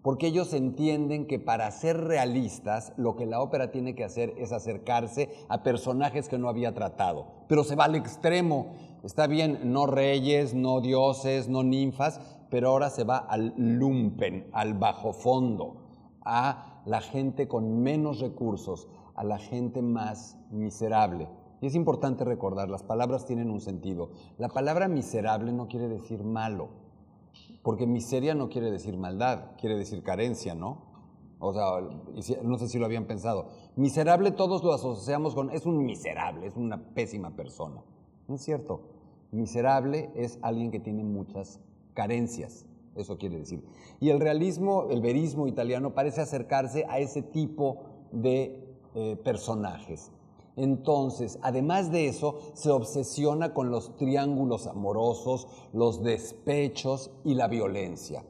porque 0.06 0.28
ellos 0.28 0.52
entienden 0.52 1.26
que 1.26 1.40
para 1.40 1.68
ser 1.72 1.96
realistas 1.96 2.92
lo 2.96 3.16
que 3.16 3.26
la 3.26 3.40
ópera 3.40 3.72
tiene 3.72 3.96
que 3.96 4.04
hacer 4.04 4.34
es 4.38 4.52
acercarse 4.52 5.30
a 5.48 5.64
personajes 5.64 6.28
que 6.28 6.38
no 6.38 6.48
había 6.48 6.72
tratado, 6.74 7.26
pero 7.48 7.64
se 7.64 7.74
va 7.74 7.86
al 7.86 7.96
extremo 7.96 8.68
Está 9.02 9.28
bien, 9.28 9.72
no 9.72 9.86
reyes, 9.86 10.52
no 10.52 10.80
dioses, 10.80 11.48
no 11.48 11.62
ninfas, 11.62 12.20
pero 12.50 12.70
ahora 12.70 12.90
se 12.90 13.04
va 13.04 13.18
al 13.18 13.54
lumpen, 13.56 14.48
al 14.52 14.74
bajo 14.74 15.12
fondo, 15.12 15.76
a 16.24 16.82
la 16.86 17.00
gente 17.00 17.46
con 17.46 17.82
menos 17.84 18.18
recursos, 18.18 18.88
a 19.14 19.22
la 19.22 19.38
gente 19.38 19.80
más 19.80 20.36
miserable. 20.50 21.28
Y 21.60 21.66
es 21.66 21.76
importante 21.76 22.24
recordar, 22.24 22.68
las 22.68 22.82
palabras 22.82 23.26
tienen 23.26 23.48
un 23.48 23.60
sentido. 23.60 24.10
La 24.38 24.48
palabra 24.48 24.88
miserable 24.88 25.52
no 25.52 25.68
quiere 25.68 25.88
decir 25.88 26.24
malo, 26.24 26.85
porque 27.66 27.84
miseria 27.84 28.36
no 28.36 28.48
quiere 28.48 28.70
decir 28.70 28.96
maldad, 28.96 29.56
quiere 29.58 29.74
decir 29.74 30.04
carencia, 30.04 30.54
¿no? 30.54 30.84
O 31.40 31.52
sea, 31.52 31.80
no 32.44 32.58
sé 32.58 32.68
si 32.68 32.78
lo 32.78 32.86
habían 32.86 33.06
pensado. 33.06 33.48
Miserable 33.74 34.30
todos 34.30 34.62
lo 34.62 34.72
asociamos 34.72 35.34
con, 35.34 35.50
es 35.50 35.66
un 35.66 35.84
miserable, 35.84 36.46
es 36.46 36.54
una 36.54 36.94
pésima 36.94 37.34
persona. 37.34 37.82
No 38.28 38.36
es 38.36 38.42
cierto. 38.42 38.82
Miserable 39.32 40.12
es 40.14 40.38
alguien 40.42 40.70
que 40.70 40.78
tiene 40.78 41.02
muchas 41.02 41.58
carencias, 41.92 42.66
eso 42.94 43.18
quiere 43.18 43.38
decir. 43.38 43.64
Y 43.98 44.10
el 44.10 44.20
realismo, 44.20 44.86
el 44.88 45.00
verismo 45.00 45.48
italiano 45.48 45.92
parece 45.92 46.20
acercarse 46.20 46.86
a 46.88 47.00
ese 47.00 47.20
tipo 47.20 47.78
de 48.12 48.64
eh, 48.94 49.16
personajes. 49.24 50.12
Entonces, 50.56 51.38
además 51.42 51.92
de 51.92 52.08
eso, 52.08 52.38
se 52.54 52.70
obsesiona 52.70 53.52
con 53.52 53.70
los 53.70 53.96
triángulos 53.98 54.66
amorosos, 54.66 55.46
los 55.74 56.02
despechos 56.02 57.10
y 57.24 57.34
la 57.34 57.46
violencia. 57.46 58.24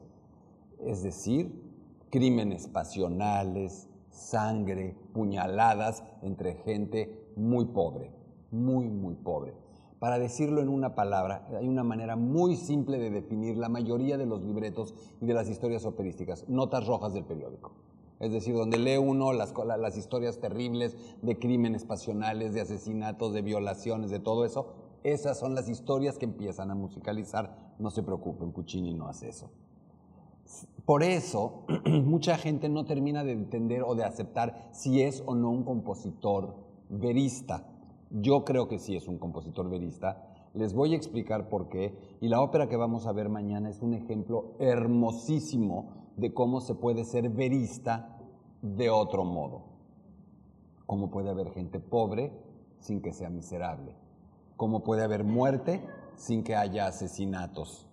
Es 0.84 1.04
decir, 1.04 1.62
crímenes 2.10 2.66
pasionales, 2.66 3.88
sangre, 4.10 4.96
puñaladas 5.12 6.02
entre 6.22 6.54
gente 6.54 7.30
muy 7.36 7.66
pobre, 7.66 8.10
muy, 8.50 8.88
muy 8.88 9.14
pobre. 9.14 9.54
Para 10.00 10.18
decirlo 10.18 10.60
en 10.60 10.68
una 10.68 10.94
palabra, 10.94 11.46
hay 11.56 11.68
una 11.68 11.84
manera 11.84 12.16
muy 12.16 12.56
simple 12.56 12.98
de 12.98 13.10
definir 13.10 13.56
la 13.56 13.68
mayoría 13.68 14.18
de 14.18 14.26
los 14.26 14.42
libretos 14.42 14.94
y 15.20 15.26
de 15.26 15.34
las 15.34 15.48
historias 15.48 15.84
operísticas, 15.84 16.48
notas 16.48 16.86
rojas 16.86 17.14
del 17.14 17.24
periódico. 17.24 17.72
Es 18.18 18.32
decir, 18.32 18.54
donde 18.54 18.78
lee 18.78 18.96
uno 18.96 19.32
las, 19.32 19.96
historias 19.96 20.38
terribles 20.38 20.96
de 21.20 21.38
crímenes 21.38 21.84
pasionales, 21.84 22.54
de 22.54 22.62
asesinatos, 22.62 23.34
de 23.34 23.42
violaciones, 23.42 24.10
de 24.10 24.20
todo 24.20 24.44
eso, 24.44 24.72
Esas 25.02 25.38
son 25.38 25.54
las 25.54 25.68
historias 25.68 26.18
que 26.18 26.24
empiezan 26.24 26.70
a 26.70 26.74
musicalizar. 26.74 27.74
No 27.78 27.90
se 27.90 28.02
preocupen, 28.02 28.52
Puccini 28.52 28.94
no 28.94 29.06
hace 29.06 29.28
eso. 29.28 29.50
Por 30.84 31.02
eso, 31.02 31.64
mucha 31.84 32.38
gente 32.38 32.68
no 32.68 32.84
termina 32.84 33.22
de 33.22 33.32
entender 33.32 33.82
o 33.82 33.94
de 33.94 34.04
aceptar 34.04 34.68
si 34.72 35.02
es 35.02 35.22
o 35.26 35.34
no 35.34 35.50
un 35.50 35.64
compositor 35.64 36.54
verista. 36.88 37.68
Yo 38.10 38.44
creo 38.44 38.66
que 38.66 38.78
sí 38.78 38.96
es 38.96 39.08
un 39.08 39.18
compositor 39.18 39.68
verista. 39.68 40.32
Les 40.54 40.72
voy 40.72 40.94
a 40.94 40.96
explicar 40.96 41.48
por 41.48 41.68
qué. 41.68 41.94
Y 42.20 42.28
la 42.28 42.40
ópera 42.40 42.68
que 42.68 42.76
vamos 42.76 43.06
a 43.06 43.12
ver 43.12 43.28
mañana 43.28 43.68
es 43.68 43.82
un 43.82 43.92
ejemplo 43.94 44.54
hermosísimo 44.58 46.05
de 46.16 46.32
cómo 46.32 46.60
se 46.60 46.74
puede 46.74 47.04
ser 47.04 47.28
verista 47.28 48.18
de 48.62 48.90
otro 48.90 49.24
modo. 49.24 49.64
Cómo 50.86 51.10
puede 51.10 51.30
haber 51.30 51.50
gente 51.52 51.80
pobre 51.80 52.32
sin 52.80 53.00
que 53.02 53.12
sea 53.12 53.30
miserable. 53.30 53.94
Cómo 54.56 54.84
puede 54.84 55.02
haber 55.02 55.24
muerte 55.24 55.82
sin 56.16 56.42
que 56.42 56.54
haya 56.54 56.86
asesinatos. 56.86 57.86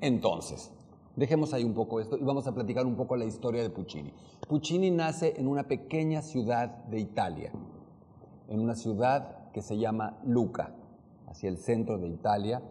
Entonces, 0.00 0.72
Dejemos 1.14 1.52
ahí 1.52 1.62
un 1.62 1.74
poco 1.74 2.00
esto 2.00 2.16
y 2.16 2.24
vamos 2.24 2.46
a 2.46 2.54
platicar 2.54 2.86
un 2.86 2.96
poco 2.96 3.16
la 3.16 3.26
historia 3.26 3.62
de 3.62 3.68
Puccini. 3.68 4.14
Puccini 4.48 4.90
nace 4.90 5.34
en 5.36 5.46
una 5.46 5.64
pequeña 5.64 6.22
ciudad 6.22 6.84
de 6.86 7.00
Italia, 7.00 7.52
en 8.48 8.60
una 8.60 8.74
ciudad 8.74 9.50
que 9.52 9.60
se 9.60 9.76
llama 9.76 10.18
Luca, 10.24 10.74
hacia 11.26 11.50
el 11.50 11.58
centro 11.58 11.98
de 11.98 12.08
Italia. 12.08 12.62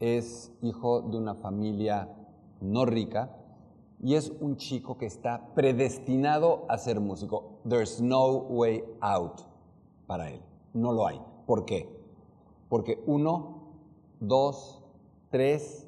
Es 0.00 0.52
hijo 0.60 1.00
de 1.00 1.16
una 1.16 1.34
familia 1.34 2.10
no 2.60 2.84
rica 2.84 3.34
y 4.02 4.14
es 4.14 4.32
un 4.40 4.56
chico 4.56 4.98
que 4.98 5.06
está 5.06 5.54
predestinado 5.54 6.64
a 6.68 6.78
ser 6.78 7.00
músico. 7.00 7.58
There's 7.68 8.00
no 8.00 8.28
way 8.28 8.84
out 9.00 9.42
para 10.06 10.30
él. 10.30 10.40
No 10.74 10.92
lo 10.92 11.06
hay. 11.06 11.20
¿Por 11.46 11.64
qué? 11.64 11.88
Porque 12.68 13.02
uno, 13.06 13.62
dos, 14.20 14.82
tres, 15.30 15.86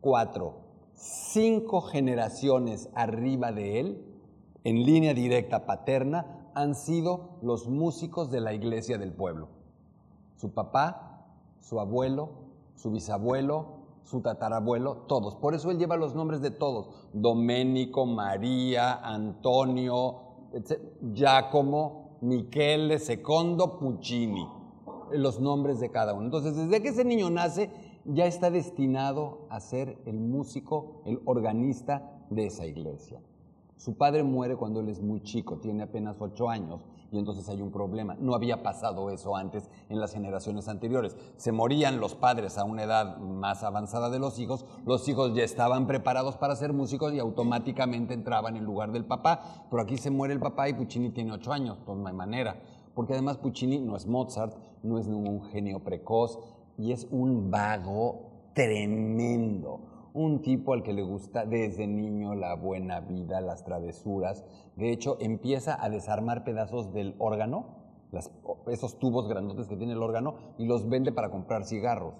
cuatro 0.00 0.66
cinco 0.96 1.82
generaciones 1.82 2.88
arriba 2.94 3.52
de 3.52 3.80
él, 3.80 4.04
en 4.64 4.84
línea 4.84 5.14
directa 5.14 5.66
paterna, 5.66 6.50
han 6.54 6.74
sido 6.74 7.38
los 7.42 7.68
músicos 7.68 8.30
de 8.30 8.40
la 8.40 8.54
iglesia 8.54 8.98
del 8.98 9.12
pueblo. 9.12 9.48
Su 10.36 10.52
papá, 10.52 11.26
su 11.60 11.78
abuelo, 11.78 12.30
su 12.74 12.90
bisabuelo, 12.90 13.75
su 14.06 14.20
tatarabuelo, 14.20 15.04
todos. 15.08 15.34
Por 15.36 15.54
eso 15.54 15.70
él 15.70 15.78
lleva 15.78 15.96
los 15.96 16.14
nombres 16.14 16.40
de 16.40 16.50
todos. 16.50 16.88
Doménico, 17.12 18.06
María, 18.06 18.94
Antonio, 18.94 20.16
Giacomo, 21.12 22.18
Michele, 22.20 22.98
Secondo, 22.98 23.78
Puccini. 23.78 24.46
Los 25.10 25.40
nombres 25.40 25.80
de 25.80 25.90
cada 25.90 26.14
uno. 26.14 26.24
Entonces, 26.24 26.56
desde 26.56 26.82
que 26.82 26.88
ese 26.88 27.04
niño 27.04 27.30
nace, 27.30 27.70
ya 28.04 28.26
está 28.26 28.50
destinado 28.50 29.46
a 29.50 29.60
ser 29.60 29.98
el 30.06 30.20
músico, 30.20 31.02
el 31.04 31.20
organista 31.24 32.24
de 32.30 32.46
esa 32.46 32.64
iglesia. 32.64 33.20
Su 33.76 33.96
padre 33.96 34.22
muere 34.22 34.56
cuando 34.56 34.80
él 34.80 34.88
es 34.88 35.02
muy 35.02 35.22
chico, 35.22 35.58
tiene 35.58 35.82
apenas 35.82 36.16
ocho 36.20 36.48
años, 36.48 36.80
y 37.10 37.18
entonces 37.18 37.48
hay 37.48 37.60
un 37.62 37.70
problema. 37.70 38.16
No 38.18 38.34
había 38.34 38.62
pasado 38.62 39.10
eso 39.10 39.36
antes 39.36 39.70
en 39.88 40.00
las 40.00 40.12
generaciones 40.12 40.68
anteriores. 40.68 41.16
Se 41.36 41.52
morían 41.52 42.00
los 42.00 42.14
padres 42.14 42.58
a 42.58 42.64
una 42.64 42.84
edad 42.84 43.18
más 43.18 43.62
avanzada 43.62 44.10
de 44.10 44.18
los 44.18 44.38
hijos, 44.38 44.64
los 44.84 45.08
hijos 45.08 45.34
ya 45.34 45.44
estaban 45.44 45.86
preparados 45.86 46.36
para 46.36 46.56
ser 46.56 46.72
músicos 46.72 47.12
y 47.12 47.18
automáticamente 47.18 48.14
entraban 48.14 48.56
en 48.56 48.64
lugar 48.64 48.92
del 48.92 49.04
papá, 49.04 49.66
pero 49.70 49.82
aquí 49.82 49.96
se 49.98 50.10
muere 50.10 50.34
el 50.34 50.40
papá 50.40 50.68
y 50.68 50.74
Puccini 50.74 51.10
tiene 51.10 51.32
ocho 51.32 51.52
años, 51.52 51.78
pues 51.84 51.98
no 51.98 52.06
hay 52.06 52.14
manera, 52.14 52.60
porque 52.94 53.12
además 53.12 53.38
Puccini 53.38 53.78
no 53.78 53.96
es 53.96 54.06
Mozart, 54.06 54.54
no 54.82 54.98
es 54.98 55.06
ningún 55.06 55.42
genio 55.44 55.80
precoz, 55.80 56.38
y 56.78 56.92
es 56.92 57.06
un 57.10 57.50
vago 57.50 58.50
tremendo. 58.54 59.95
Un 60.16 60.40
tipo 60.40 60.72
al 60.72 60.82
que 60.82 60.94
le 60.94 61.02
gusta 61.02 61.44
desde 61.44 61.86
niño 61.86 62.34
la 62.34 62.54
buena 62.54 63.00
vida, 63.00 63.42
las 63.42 63.64
travesuras. 63.64 64.46
De 64.74 64.90
hecho, 64.90 65.18
empieza 65.20 65.76
a 65.78 65.90
desarmar 65.90 66.42
pedazos 66.42 66.90
del 66.94 67.14
órgano, 67.18 67.66
esos 68.66 68.98
tubos 68.98 69.28
grandotes 69.28 69.68
que 69.68 69.76
tiene 69.76 69.92
el 69.92 70.02
órgano, 70.02 70.36
y 70.56 70.64
los 70.64 70.88
vende 70.88 71.12
para 71.12 71.28
comprar 71.28 71.66
cigarros. 71.66 72.14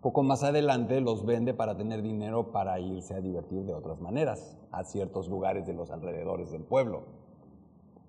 Poco 0.00 0.24
más 0.24 0.42
adelante 0.42 1.00
los 1.00 1.24
vende 1.24 1.54
para 1.54 1.76
tener 1.76 2.02
dinero 2.02 2.50
para 2.50 2.80
irse 2.80 3.14
a 3.14 3.20
divertir 3.20 3.62
de 3.64 3.72
otras 3.72 4.00
maneras 4.00 4.58
a 4.72 4.82
ciertos 4.82 5.28
lugares 5.28 5.68
de 5.68 5.74
los 5.74 5.92
alrededores 5.92 6.50
del 6.50 6.64
pueblo. 6.64 7.04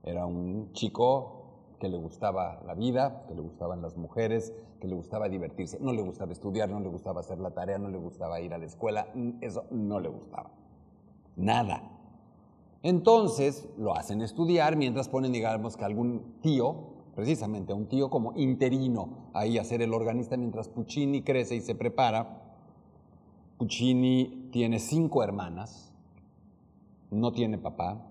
Era 0.02 0.26
un 0.26 0.74
chico 0.74 1.41
que 1.82 1.90
le 1.90 1.98
gustaba 1.98 2.62
la 2.68 2.76
vida, 2.76 3.26
que 3.28 3.34
le 3.34 3.42
gustaban 3.42 3.82
las 3.82 3.98
mujeres, 3.98 4.54
que 4.80 4.88
le 4.88 4.94
gustaba 4.94 5.28
divertirse. 5.28 5.80
No 5.82 5.92
le 5.94 6.04
gustaba 6.04 6.32
estudiar, 6.32 6.70
no 6.70 6.80
le 6.80 6.90
gustaba 6.90 7.22
hacer 7.22 7.40
la 7.40 7.52
tarea, 7.52 7.80
no 7.80 7.90
le 7.90 7.98
gustaba 7.98 8.40
ir 8.40 8.54
a 8.54 8.60
la 8.60 8.66
escuela, 8.66 9.08
eso 9.42 9.66
no 9.72 10.00
le 10.00 10.08
gustaba. 10.08 10.52
Nada. 11.36 11.82
Entonces 12.84 13.68
lo 13.80 13.96
hacen 13.96 14.22
estudiar 14.22 14.76
mientras 14.76 15.10
ponen, 15.10 15.32
digamos, 15.32 15.76
que 15.76 15.84
algún 15.84 16.36
tío, 16.42 16.76
precisamente 17.16 17.74
un 17.74 17.88
tío 17.88 18.12
como 18.12 18.34
interino, 18.36 19.32
ahí 19.34 19.58
a 19.58 19.64
ser 19.64 19.82
el 19.82 19.92
organista 19.96 20.38
mientras 20.38 20.70
Puccini 20.70 21.24
crece 21.24 21.56
y 21.56 21.62
se 21.62 21.74
prepara. 21.74 22.44
Puccini 23.58 24.50
tiene 24.52 24.78
cinco 24.78 25.24
hermanas, 25.24 25.92
no 27.10 27.32
tiene 27.32 27.58
papá, 27.58 28.11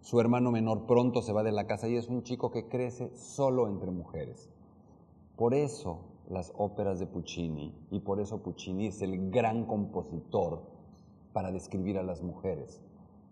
su 0.00 0.18
hermano 0.20 0.50
menor 0.50 0.86
pronto 0.86 1.22
se 1.22 1.32
va 1.32 1.42
de 1.42 1.52
la 1.52 1.66
casa 1.66 1.88
y 1.88 1.96
es 1.96 2.08
un 2.08 2.22
chico 2.22 2.50
que 2.50 2.68
crece 2.68 3.14
solo 3.16 3.68
entre 3.68 3.90
mujeres. 3.90 4.50
Por 5.36 5.54
eso 5.54 6.00
las 6.28 6.52
óperas 6.56 6.98
de 6.98 7.06
Puccini 7.06 7.74
y 7.90 8.00
por 8.00 8.20
eso 8.20 8.42
Puccini 8.42 8.86
es 8.86 9.02
el 9.02 9.30
gran 9.30 9.66
compositor 9.66 10.62
para 11.32 11.52
describir 11.52 11.98
a 11.98 12.02
las 12.02 12.22
mujeres. 12.22 12.80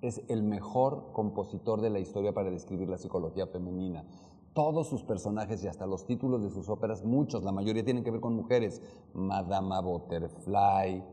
Es 0.03 0.23
el 0.29 0.43
mejor 0.43 1.13
compositor 1.13 1.81
de 1.81 1.91
la 1.91 2.01
historia 2.01 2.33
para 2.33 2.51
describir 2.51 2.89
la 2.89 2.99
psicología 2.99 3.47
femenina. 3.47 4.05
Todos 4.53 4.89
sus 4.89 5.03
personajes 5.03 5.63
y 5.63 5.69
hasta 5.69 5.87
los 5.87 6.05
títulos 6.05 6.43
de 6.43 6.51
sus 6.51 6.69
óperas, 6.69 7.05
muchos, 7.05 7.45
la 7.45 7.53
mayoría 7.53 7.85
tienen 7.85 8.05
que 8.05 8.11
ver 8.11 8.21
con 8.21 8.35
mujeres. 8.35 8.83
Madama 9.15 9.81
Butterfly, 9.81 11.05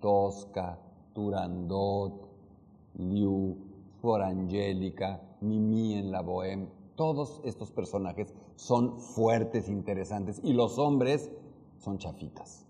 Tosca, 0.00 0.78
Turandot, 1.14 2.28
Liu, 2.94 3.71
por 4.02 4.20
Angélica, 4.20 5.22
Mimi 5.40 5.94
en 5.94 6.10
la 6.10 6.22
Bohème, 6.22 6.68
todos 6.96 7.40
estos 7.44 7.70
personajes 7.70 8.34
son 8.56 8.98
fuertes, 8.98 9.68
interesantes, 9.68 10.40
y 10.42 10.52
los 10.52 10.78
hombres 10.78 11.30
son 11.78 11.98
chafitas. 11.98 12.66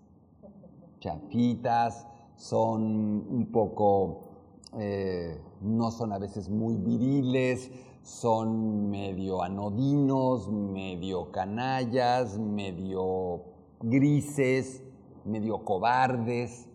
Chafitas, 0.99 2.07
son 2.35 2.81
un 3.29 3.49
poco, 3.51 4.21
eh, 4.77 5.41
no 5.61 5.91
son 5.91 6.13
a 6.13 6.19
veces 6.19 6.49
muy 6.49 6.77
viriles, 6.77 7.71
son 8.03 8.89
medio 8.89 9.41
anodinos, 9.41 10.49
medio 10.49 11.31
canallas, 11.31 12.37
medio 12.37 13.41
grises, 13.81 14.83
medio 15.25 15.65
cobardes. 15.65 16.69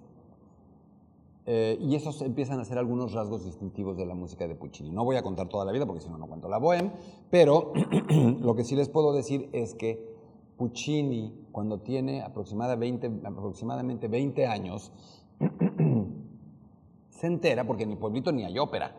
Eh, 1.50 1.78
y 1.80 1.94
esos 1.94 2.20
empiezan 2.20 2.60
a 2.60 2.64
ser 2.66 2.76
algunos 2.76 3.14
rasgos 3.14 3.42
distintivos 3.42 3.96
de 3.96 4.04
la 4.04 4.14
música 4.14 4.46
de 4.46 4.54
Puccini. 4.54 4.90
No 4.90 5.02
voy 5.02 5.16
a 5.16 5.22
contar 5.22 5.48
toda 5.48 5.64
la 5.64 5.72
vida 5.72 5.86
porque 5.86 6.02
si 6.02 6.10
no, 6.10 6.18
no 6.18 6.26
cuento 6.26 6.46
la 6.46 6.58
bohème, 6.58 6.92
pero 7.30 7.72
lo 8.42 8.54
que 8.54 8.64
sí 8.64 8.76
les 8.76 8.90
puedo 8.90 9.14
decir 9.14 9.48
es 9.54 9.72
que 9.72 10.14
Puccini, 10.58 11.46
cuando 11.50 11.80
tiene 11.80 12.20
aproximadamente, 12.20 13.10
aproximadamente 13.24 14.08
20 14.08 14.46
años, 14.46 14.92
se 17.08 17.26
entera, 17.26 17.66
porque 17.66 17.84
en 17.84 17.88
mi 17.88 17.96
pueblito 17.96 18.30
ni 18.30 18.44
hay 18.44 18.58
ópera, 18.58 18.94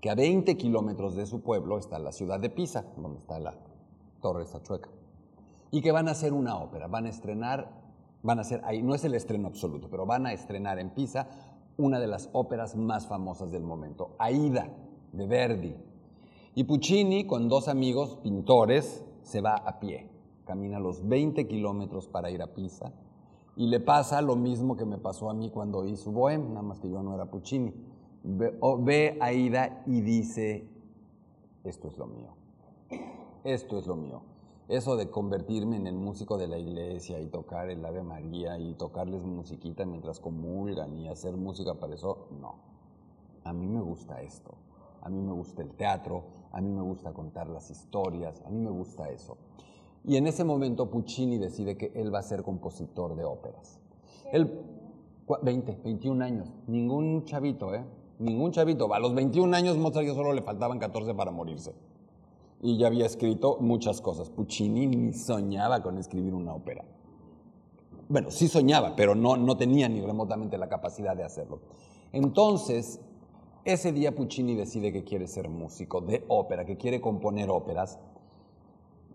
que 0.00 0.10
a 0.10 0.14
20 0.14 0.56
kilómetros 0.56 1.16
de 1.16 1.26
su 1.26 1.40
pueblo 1.40 1.76
está 1.76 1.98
la 1.98 2.12
ciudad 2.12 2.38
de 2.38 2.50
Pisa, 2.50 2.84
donde 2.96 3.18
está 3.18 3.40
la 3.40 3.56
Torre 4.22 4.46
Sachueca, 4.46 4.90
y 5.72 5.80
que 5.80 5.90
van 5.90 6.06
a 6.06 6.12
hacer 6.12 6.32
una 6.32 6.56
ópera, 6.56 6.86
van 6.86 7.06
a 7.06 7.08
estrenar 7.08 7.83
van 8.24 8.38
a 8.40 8.44
ser, 8.44 8.62
ahí 8.64 8.82
no 8.82 8.94
es 8.94 9.04
el 9.04 9.14
estreno 9.14 9.46
absoluto, 9.46 9.88
pero 9.88 10.06
van 10.06 10.26
a 10.26 10.32
estrenar 10.32 10.78
en 10.78 10.90
Pisa 10.90 11.28
una 11.76 12.00
de 12.00 12.06
las 12.06 12.30
óperas 12.32 12.74
más 12.74 13.06
famosas 13.06 13.52
del 13.52 13.62
momento, 13.62 14.16
Aida, 14.18 14.68
de 15.12 15.26
Verdi. 15.26 15.76
Y 16.54 16.64
Puccini, 16.64 17.26
con 17.26 17.48
dos 17.48 17.68
amigos 17.68 18.16
pintores, 18.22 19.04
se 19.22 19.40
va 19.42 19.56
a 19.56 19.78
pie, 19.78 20.08
camina 20.46 20.80
los 20.80 21.06
20 21.06 21.46
kilómetros 21.46 22.08
para 22.08 22.30
ir 22.30 22.42
a 22.42 22.54
Pisa, 22.54 22.92
y 23.56 23.66
le 23.66 23.78
pasa 23.78 24.22
lo 24.22 24.36
mismo 24.36 24.76
que 24.76 24.86
me 24.86 24.98
pasó 24.98 25.28
a 25.28 25.34
mí 25.34 25.50
cuando 25.50 25.84
hice 25.84 26.08
Bohem, 26.08 26.48
nada 26.48 26.62
más 26.62 26.80
que 26.80 26.88
yo 26.88 27.02
no 27.02 27.14
era 27.14 27.26
Puccini. 27.26 27.72
Ve, 28.22 28.58
ve 28.80 29.18
Aida 29.20 29.82
y 29.86 30.00
dice, 30.00 30.66
esto 31.62 31.88
es 31.88 31.98
lo 31.98 32.06
mío, 32.06 32.34
esto 33.44 33.78
es 33.78 33.86
lo 33.86 33.96
mío 33.96 34.33
eso 34.68 34.96
de 34.96 35.10
convertirme 35.10 35.76
en 35.76 35.86
el 35.86 35.96
músico 35.96 36.38
de 36.38 36.48
la 36.48 36.58
iglesia 36.58 37.20
y 37.20 37.26
tocar 37.26 37.68
el 37.70 37.84
Ave 37.84 38.02
María 38.02 38.58
y 38.58 38.74
tocarles 38.74 39.24
musiquita 39.24 39.84
mientras 39.84 40.20
comulgan 40.20 40.96
y 40.96 41.08
hacer 41.08 41.36
música 41.36 41.74
para 41.74 41.94
eso, 41.94 42.28
no. 42.40 42.56
A 43.44 43.52
mí 43.52 43.66
me 43.66 43.82
gusta 43.82 44.22
esto. 44.22 44.54
A 45.04 45.10
mí 45.10 45.20
me 45.20 45.32
gusta 45.32 45.60
el 45.60 45.74
teatro, 45.74 46.24
a 46.50 46.62
mí 46.62 46.70
me 46.70 46.80
gusta 46.80 47.12
contar 47.12 47.46
las 47.48 47.70
historias, 47.70 48.40
a 48.46 48.48
mí 48.48 48.58
me 48.58 48.70
gusta 48.70 49.10
eso. 49.10 49.36
Y 50.02 50.16
en 50.16 50.26
ese 50.26 50.44
momento 50.44 50.90
Puccini 50.90 51.36
decide 51.36 51.76
que 51.76 51.92
él 51.94 52.12
va 52.12 52.20
a 52.20 52.22
ser 52.22 52.42
compositor 52.42 53.14
de 53.14 53.24
óperas. 53.24 53.78
Él, 54.32 54.50
20, 55.42 55.80
21 55.84 56.24
años, 56.24 56.48
ningún 56.66 57.26
chavito, 57.26 57.74
¿eh? 57.74 57.84
Ningún 58.18 58.52
chavito. 58.52 58.92
A 58.94 58.98
los 58.98 59.14
21 59.14 59.54
años 59.54 59.76
Mozart 59.76 60.06
ya 60.06 60.14
solo 60.14 60.32
le 60.32 60.40
faltaban 60.40 60.78
14 60.78 61.14
para 61.14 61.30
morirse. 61.30 61.74
Y 62.64 62.78
ya 62.78 62.86
había 62.86 63.04
escrito 63.04 63.58
muchas 63.60 64.00
cosas. 64.00 64.30
Puccini 64.30 64.86
ni 64.86 65.12
soñaba 65.12 65.82
con 65.82 65.98
escribir 65.98 66.32
una 66.32 66.54
ópera. 66.54 66.82
Bueno, 68.08 68.30
sí 68.30 68.48
soñaba, 68.48 68.96
pero 68.96 69.14
no, 69.14 69.36
no 69.36 69.58
tenía 69.58 69.86
ni 69.86 70.00
remotamente 70.00 70.56
la 70.56 70.70
capacidad 70.70 71.14
de 71.14 71.24
hacerlo. 71.24 71.60
Entonces, 72.10 73.02
ese 73.66 73.92
día 73.92 74.14
Puccini 74.14 74.54
decide 74.54 74.94
que 74.94 75.04
quiere 75.04 75.26
ser 75.26 75.50
músico 75.50 76.00
de 76.00 76.24
ópera, 76.28 76.64
que 76.64 76.78
quiere 76.78 77.02
componer 77.02 77.50
óperas. 77.50 77.98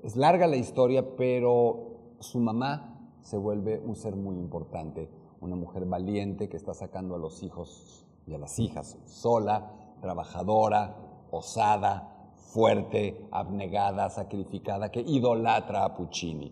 Es 0.03 0.15
larga 0.15 0.45
la 0.45 0.55
historia, 0.55 1.15
pero 1.15 2.17
su 2.19 2.39
mamá 2.39 2.99
se 3.21 3.37
vuelve 3.37 3.79
un 3.79 3.95
ser 3.95 4.15
muy 4.15 4.37
importante, 4.37 5.09
una 5.41 5.55
mujer 5.55 5.85
valiente 5.85 6.49
que 6.49 6.57
está 6.57 6.75
sacando 6.75 7.15
a 7.15 7.17
los 7.17 7.41
hijos 7.41 8.05
y 8.27 8.35
a 8.35 8.37
las 8.37 8.59
hijas 8.59 8.99
sola, 9.05 9.71
trabajadora, 10.01 10.97
osada, 11.31 12.18
fuerte, 12.53 13.27
abnegada, 13.31 14.09
sacrificada, 14.09 14.89
que 14.89 15.01
idolatra 15.01 15.85
a 15.85 15.95
Puccini. 15.95 16.51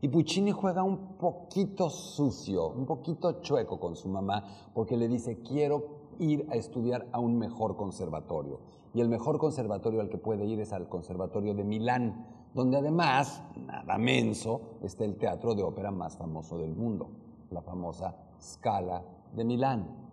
Y 0.00 0.08
Puccini 0.08 0.52
juega 0.52 0.82
un 0.82 1.16
poquito 1.16 1.90
sucio, 1.90 2.68
un 2.68 2.84
poquito 2.84 3.40
chueco 3.40 3.80
con 3.80 3.96
su 3.96 4.08
mamá, 4.08 4.44
porque 4.74 4.96
le 4.96 5.08
dice, 5.08 5.42
quiero 5.42 6.12
ir 6.18 6.46
a 6.50 6.54
estudiar 6.54 7.08
a 7.12 7.18
un 7.18 7.38
mejor 7.38 7.76
conservatorio. 7.76 8.60
Y 8.94 9.00
el 9.00 9.08
mejor 9.08 9.38
conservatorio 9.38 10.00
al 10.00 10.08
que 10.08 10.18
puede 10.18 10.44
ir 10.46 10.60
es 10.60 10.72
al 10.72 10.88
Conservatorio 10.88 11.54
de 11.54 11.64
Milán, 11.64 12.26
donde 12.54 12.78
además, 12.78 13.42
nada 13.56 13.98
menso, 13.98 14.78
está 14.82 15.04
el 15.04 15.16
teatro 15.16 15.54
de 15.54 15.62
ópera 15.62 15.90
más 15.90 16.16
famoso 16.16 16.58
del 16.58 16.74
mundo, 16.74 17.10
la 17.50 17.60
famosa 17.62 18.16
Scala 18.40 19.04
de 19.34 19.44
Milán 19.44 20.07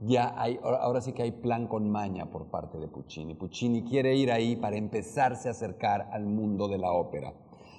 ya 0.00 0.34
hay, 0.40 0.58
ahora 0.62 1.00
sí 1.00 1.12
que 1.12 1.22
hay 1.22 1.32
plan 1.32 1.66
con 1.66 1.90
maña 1.90 2.26
por 2.26 2.46
parte 2.46 2.78
de 2.78 2.88
Puccini. 2.88 3.34
Puccini 3.34 3.82
quiere 3.82 4.14
ir 4.14 4.30
ahí 4.30 4.56
para 4.56 4.76
empezarse 4.76 5.48
a 5.48 5.52
acercar 5.52 6.08
al 6.12 6.26
mundo 6.26 6.68
de 6.68 6.78
la 6.78 6.92
ópera. 6.92 7.34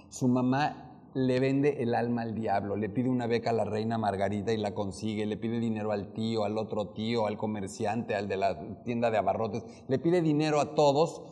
Su 0.09 0.27
mamá 0.27 0.89
le 1.13 1.39
vende 1.39 1.81
el 1.81 1.95
alma 1.95 2.21
al 2.21 2.35
diablo, 2.35 2.75
le 2.75 2.89
pide 2.89 3.09
una 3.09 3.25
beca 3.25 3.49
a 3.49 3.53
la 3.53 3.63
reina 3.63 3.97
Margarita 3.97 4.53
y 4.53 4.57
la 4.57 4.73
consigue, 4.73 5.25
le 5.25 5.37
pide 5.37 5.59
dinero 5.59 5.91
al 5.91 6.13
tío, 6.13 6.43
al 6.43 6.57
otro 6.57 6.89
tío, 6.89 7.25
al 7.25 7.37
comerciante, 7.37 8.15
al 8.15 8.27
de 8.27 8.37
la 8.37 8.83
tienda 8.83 9.09
de 9.09 9.17
abarrotes, 9.17 9.63
le 9.87 9.97
pide 9.97 10.21
dinero 10.21 10.59
a 10.59 10.75
todos 10.75 11.23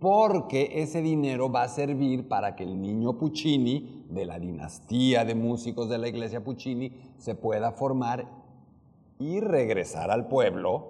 porque 0.00 0.80
ese 0.82 1.02
dinero 1.02 1.52
va 1.52 1.64
a 1.64 1.68
servir 1.68 2.26
para 2.26 2.56
que 2.56 2.64
el 2.64 2.80
niño 2.80 3.18
Puccini, 3.18 4.06
de 4.08 4.24
la 4.24 4.38
dinastía 4.38 5.24
de 5.24 5.34
músicos 5.34 5.90
de 5.90 5.98
la 5.98 6.08
iglesia 6.08 6.42
Puccini, 6.42 6.92
se 7.18 7.34
pueda 7.34 7.72
formar 7.72 8.39
y 9.20 9.38
regresar 9.40 10.10
al 10.10 10.26
pueblo 10.26 10.88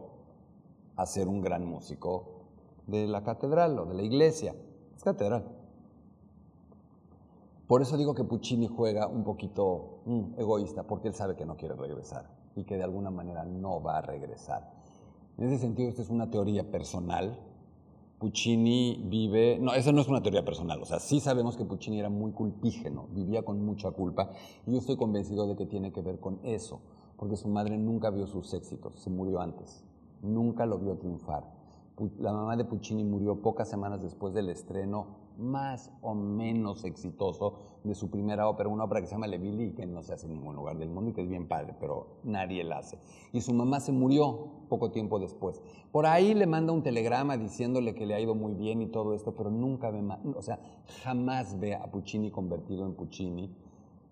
a 0.97 1.05
ser 1.05 1.29
un 1.29 1.43
gran 1.43 1.67
músico 1.67 2.45
de 2.87 3.07
la 3.07 3.23
catedral 3.23 3.79
o 3.79 3.87
de 3.87 3.95
la 3.95 4.03
iglesia. 4.03 4.55
Es 4.97 5.03
catedral. 5.03 5.45
Por 7.67 7.83
eso 7.83 7.97
digo 7.97 8.15
que 8.15 8.25
Puccini 8.25 8.69
juega 8.69 9.07
un 9.07 9.25
poquito 9.25 10.01
mm, 10.07 10.39
egoísta, 10.39 10.85
porque 10.85 11.09
él 11.09 11.15
sabe 11.15 11.37
que 11.37 11.45
no 11.45 11.57
quiere 11.57 11.75
regresar 11.75 12.31
y 12.55 12.65
que 12.65 12.77
de 12.77 12.85
alguna 12.85 13.11
manera 13.11 13.45
no 13.45 13.83
va 13.83 13.99
a 13.99 14.03
regresar. 14.03 14.73
En 15.37 15.47
ese 15.47 15.59
sentido, 15.59 15.89
esta 15.89 16.03
es 16.03 16.11
una 16.11 16.31
teoría 16.31 16.71
personal. 16.71 17.39
Puccini 18.19 19.03
vive, 19.07 19.59
no, 19.61 19.75
esa 19.75 19.93
no 19.93 20.03
es 20.03 20.09
una 20.09 20.23
teoría 20.23 20.45
personal, 20.45 20.83
o 20.83 20.85
sea, 20.85 21.01
sí 21.01 21.21
sabemos 21.21 21.57
que 21.57 21.65
Puccini 21.65 21.99
era 21.99 22.11
muy 22.11 22.33
culpígeno, 22.33 23.09
vivía 23.13 23.43
con 23.43 23.65
mucha 23.65 23.91
culpa, 23.93 24.31
y 24.67 24.73
yo 24.73 24.79
estoy 24.79 24.99
convencido 24.99 25.47
de 25.47 25.57
que 25.57 25.65
tiene 25.65 25.91
que 25.91 26.03
ver 26.03 26.21
con 26.21 26.39
eso 26.43 26.81
porque 27.21 27.37
su 27.37 27.49
madre 27.49 27.77
nunca 27.77 28.09
vio 28.09 28.27
sus 28.27 28.55
éxitos, 28.55 28.99
se 28.99 29.11
murió 29.11 29.43
antes, 29.43 29.85
nunca 30.23 30.65
lo 30.65 30.79
vio 30.79 30.97
triunfar. 30.97 31.45
La 32.19 32.33
mamá 32.33 32.57
de 32.57 32.65
Puccini 32.65 33.05
murió 33.05 33.43
pocas 33.43 33.69
semanas 33.69 34.01
después 34.01 34.33
del 34.33 34.49
estreno 34.49 35.19
más 35.37 35.93
o 36.01 36.15
menos 36.15 36.83
exitoso 36.87 37.59
de 37.85 37.95
su 37.95 38.09
primera 38.09 38.49
ópera, 38.49 38.71
una 38.71 38.85
ópera 38.85 39.03
que 39.03 39.07
se 39.07 39.13
llama 39.13 39.27
Le 39.27 39.37
Billy, 39.37 39.73
que 39.73 39.85
no 39.85 40.03
se 40.03 40.15
hace 40.15 40.29
en 40.29 40.33
ningún 40.33 40.57
lugar 40.57 40.79
del 40.79 40.89
mundo 40.89 41.11
y 41.11 41.13
que 41.13 41.21
es 41.21 41.29
bien 41.29 41.47
padre, 41.47 41.75
pero 41.79 42.07
nadie 42.25 42.65
la 42.65 42.79
hace. 42.79 42.99
Y 43.35 43.43
su 43.43 43.53
mamá 43.53 43.81
se 43.81 43.93
murió 43.93 44.49
poco 44.71 44.91
tiempo 44.91 45.19
después. 45.19 45.61
Por 45.93 46.07
ahí 46.07 46.33
le 46.33 46.47
manda 46.47 46.73
un 46.73 46.83
telegrama 46.83 47.37
diciéndole 47.37 47.95
que 47.95 48.07
le 48.07 48.15
ha 48.15 48.21
ido 48.21 48.35
muy 48.35 48.55
bien 48.55 48.81
y 48.81 48.87
todo 48.87 49.13
esto, 49.13 49.35
pero 49.35 49.51
nunca 49.51 49.91
ve, 49.91 50.03
o 50.35 50.41
sea, 50.41 50.59
jamás 51.03 51.61
ve 51.61 51.75
a 51.75 51.91
Puccini 51.91 52.31
convertido 52.31 52.87
en 52.87 52.95
Puccini 52.95 53.55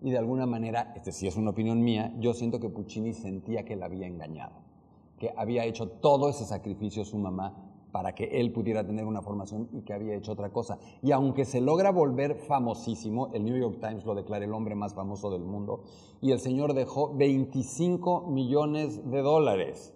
y 0.01 0.11
de 0.11 0.17
alguna 0.17 0.45
manera, 0.45 0.93
este 0.95 1.11
sí 1.11 1.27
es 1.27 1.35
una 1.35 1.51
opinión 1.51 1.81
mía, 1.81 2.13
yo 2.19 2.33
siento 2.33 2.59
que 2.59 2.69
Puccini 2.69 3.13
sentía 3.13 3.65
que 3.65 3.75
la 3.75 3.85
había 3.85 4.07
engañado, 4.07 4.55
que 5.17 5.33
había 5.35 5.65
hecho 5.65 5.89
todo 5.89 6.29
ese 6.29 6.45
sacrificio 6.45 7.03
su 7.03 7.17
mamá 7.17 7.65
para 7.91 8.13
que 8.13 8.25
él 8.39 8.51
pudiera 8.51 8.85
tener 8.85 9.05
una 9.05 9.21
formación 9.21 9.67
y 9.73 9.81
que 9.81 9.93
había 9.93 10.13
hecho 10.13 10.31
otra 10.31 10.51
cosa. 10.51 10.77
Y 11.01 11.11
aunque 11.11 11.43
se 11.43 11.59
logra 11.59 11.91
volver 11.91 12.35
famosísimo, 12.35 13.29
el 13.33 13.43
New 13.43 13.57
York 13.57 13.79
Times 13.81 14.05
lo 14.05 14.15
declara 14.15 14.45
el 14.45 14.53
hombre 14.53 14.75
más 14.75 14.93
famoso 14.93 15.31
del 15.31 15.43
mundo, 15.43 15.83
y 16.21 16.31
el 16.31 16.39
señor 16.39 16.73
dejó 16.73 17.15
25 17.15 18.27
millones 18.27 19.09
de 19.09 19.21
dólares 19.21 19.93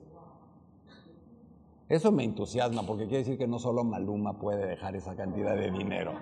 eso 1.94 2.12
me 2.12 2.24
entusiasma 2.24 2.86
porque 2.86 3.06
quiere 3.06 3.20
decir 3.20 3.38
que 3.38 3.48
no 3.48 3.60
solo 3.60 3.84
Maluma 3.84 4.40
puede 4.40 4.66
dejar 4.66 4.96
esa 4.96 5.16
cantidad 5.16 5.56
de 5.56 5.72
dinero. 5.72 6.14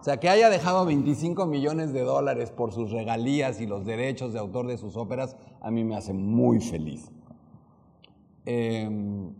O 0.00 0.04
sea, 0.04 0.18
que 0.18 0.28
haya 0.28 0.50
dejado 0.50 0.84
25 0.84 1.46
millones 1.46 1.92
de 1.92 2.02
dólares 2.02 2.50
por 2.50 2.72
sus 2.72 2.90
regalías 2.90 3.60
y 3.60 3.66
los 3.66 3.86
derechos 3.86 4.32
de 4.32 4.38
autor 4.38 4.66
de 4.66 4.76
sus 4.76 4.96
óperas, 4.96 5.36
a 5.60 5.70
mí 5.70 5.82
me 5.82 5.96
hace 5.96 6.12
muy 6.12 6.60
feliz. 6.60 7.10
Em, 8.44 9.32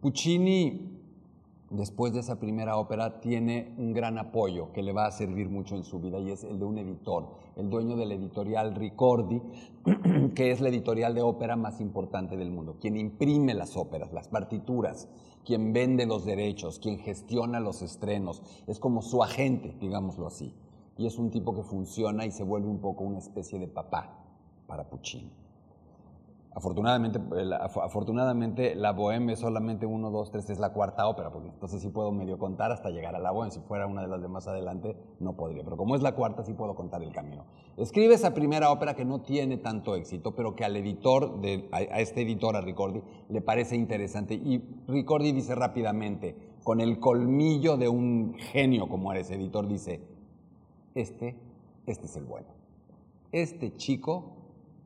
Puccini 0.00 0.83
después 1.70 2.12
de 2.12 2.20
esa 2.20 2.38
primera 2.38 2.76
ópera, 2.76 3.20
tiene 3.20 3.74
un 3.78 3.92
gran 3.92 4.18
apoyo 4.18 4.72
que 4.72 4.82
le 4.82 4.92
va 4.92 5.06
a 5.06 5.10
servir 5.10 5.48
mucho 5.48 5.76
en 5.76 5.84
su 5.84 5.98
vida 6.00 6.18
y 6.18 6.30
es 6.30 6.44
el 6.44 6.58
de 6.58 6.64
un 6.64 6.78
editor, 6.78 7.28
el 7.56 7.70
dueño 7.70 7.96
de 7.96 8.06
la 8.06 8.14
editorial 8.14 8.74
Ricordi, 8.74 9.42
que 10.34 10.50
es 10.50 10.60
la 10.60 10.68
editorial 10.68 11.14
de 11.14 11.22
ópera 11.22 11.56
más 11.56 11.80
importante 11.80 12.36
del 12.36 12.50
mundo, 12.50 12.76
quien 12.80 12.96
imprime 12.96 13.54
las 13.54 13.76
óperas, 13.76 14.12
las 14.12 14.28
partituras, 14.28 15.08
quien 15.44 15.72
vende 15.72 16.06
los 16.06 16.24
derechos, 16.24 16.78
quien 16.78 16.98
gestiona 16.98 17.60
los 17.60 17.82
estrenos, 17.82 18.42
es 18.66 18.78
como 18.78 19.02
su 19.02 19.22
agente, 19.22 19.76
digámoslo 19.80 20.26
así. 20.26 20.54
Y 20.96 21.06
es 21.06 21.18
un 21.18 21.30
tipo 21.30 21.54
que 21.54 21.62
funciona 21.62 22.24
y 22.24 22.30
se 22.30 22.44
vuelve 22.44 22.68
un 22.68 22.80
poco 22.80 23.04
una 23.04 23.18
especie 23.18 23.58
de 23.58 23.66
papá 23.66 24.24
para 24.66 24.88
Puccini. 24.88 25.43
Afortunadamente, 26.56 27.18
la, 27.44 27.56
afortunadamente, 27.56 28.76
la 28.76 28.94
Bohème 28.94 29.32
es 29.32 29.40
solamente 29.40 29.86
uno, 29.86 30.12
dos, 30.12 30.30
tres, 30.30 30.48
es 30.50 30.60
la 30.60 30.72
cuarta 30.72 31.08
ópera, 31.08 31.32
porque 31.32 31.48
entonces 31.48 31.82
sí 31.82 31.88
puedo 31.88 32.12
medio 32.12 32.38
contar 32.38 32.70
hasta 32.70 32.90
llegar 32.90 33.16
a 33.16 33.18
la 33.18 33.32
Bohème. 33.32 33.50
Si 33.50 33.58
fuera 33.58 33.88
una 33.88 34.02
de 34.02 34.08
las 34.08 34.22
de 34.22 34.28
más 34.28 34.46
adelante, 34.46 34.96
no 35.18 35.34
podría. 35.34 35.64
Pero 35.64 35.76
como 35.76 35.96
es 35.96 36.02
la 36.02 36.14
cuarta, 36.14 36.44
sí 36.44 36.52
puedo 36.52 36.76
contar 36.76 37.02
el 37.02 37.12
camino. 37.12 37.44
Escribe 37.76 38.14
esa 38.14 38.34
primera 38.34 38.70
ópera 38.70 38.94
que 38.94 39.04
no 39.04 39.22
tiene 39.22 39.56
tanto 39.56 39.96
éxito, 39.96 40.36
pero 40.36 40.54
que 40.54 40.64
al 40.64 40.76
editor, 40.76 41.40
a, 41.72 41.80
este 42.00 42.22
editor, 42.22 42.54
a 42.54 42.60
Ricordi, 42.60 43.02
le 43.30 43.40
parece 43.40 43.74
interesante. 43.74 44.34
Y 44.34 44.62
Ricordi 44.86 45.32
dice 45.32 45.56
rápidamente, 45.56 46.36
con 46.62 46.80
el 46.80 47.00
colmillo 47.00 47.76
de 47.76 47.88
un 47.88 48.34
genio 48.38 48.88
como 48.88 49.10
era 49.10 49.20
ese 49.20 49.34
editor, 49.34 49.66
dice, 49.66 50.02
este, 50.94 51.36
este 51.86 52.06
es 52.06 52.16
el 52.16 52.26
bueno. 52.26 52.46
Este 53.32 53.74
chico 53.74 54.36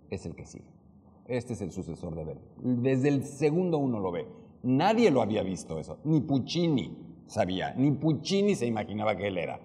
es 0.08 0.24
el 0.24 0.34
que 0.34 0.46
sigue 0.46 0.77
este 1.28 1.52
es 1.52 1.60
el 1.60 1.70
sucesor 1.70 2.14
de 2.16 2.24
Verdi. 2.24 2.40
Desde 2.56 3.08
el 3.08 3.24
segundo 3.24 3.78
uno 3.78 4.00
lo 4.00 4.10
ve. 4.10 4.26
Nadie 4.62 5.10
lo 5.10 5.22
había 5.22 5.42
visto 5.42 5.78
eso, 5.78 5.98
ni 6.04 6.20
Puccini 6.20 7.22
sabía, 7.26 7.74
ni 7.74 7.92
Puccini 7.92 8.56
se 8.56 8.66
imaginaba 8.66 9.16
que 9.16 9.28
él 9.28 9.38
era 9.38 9.60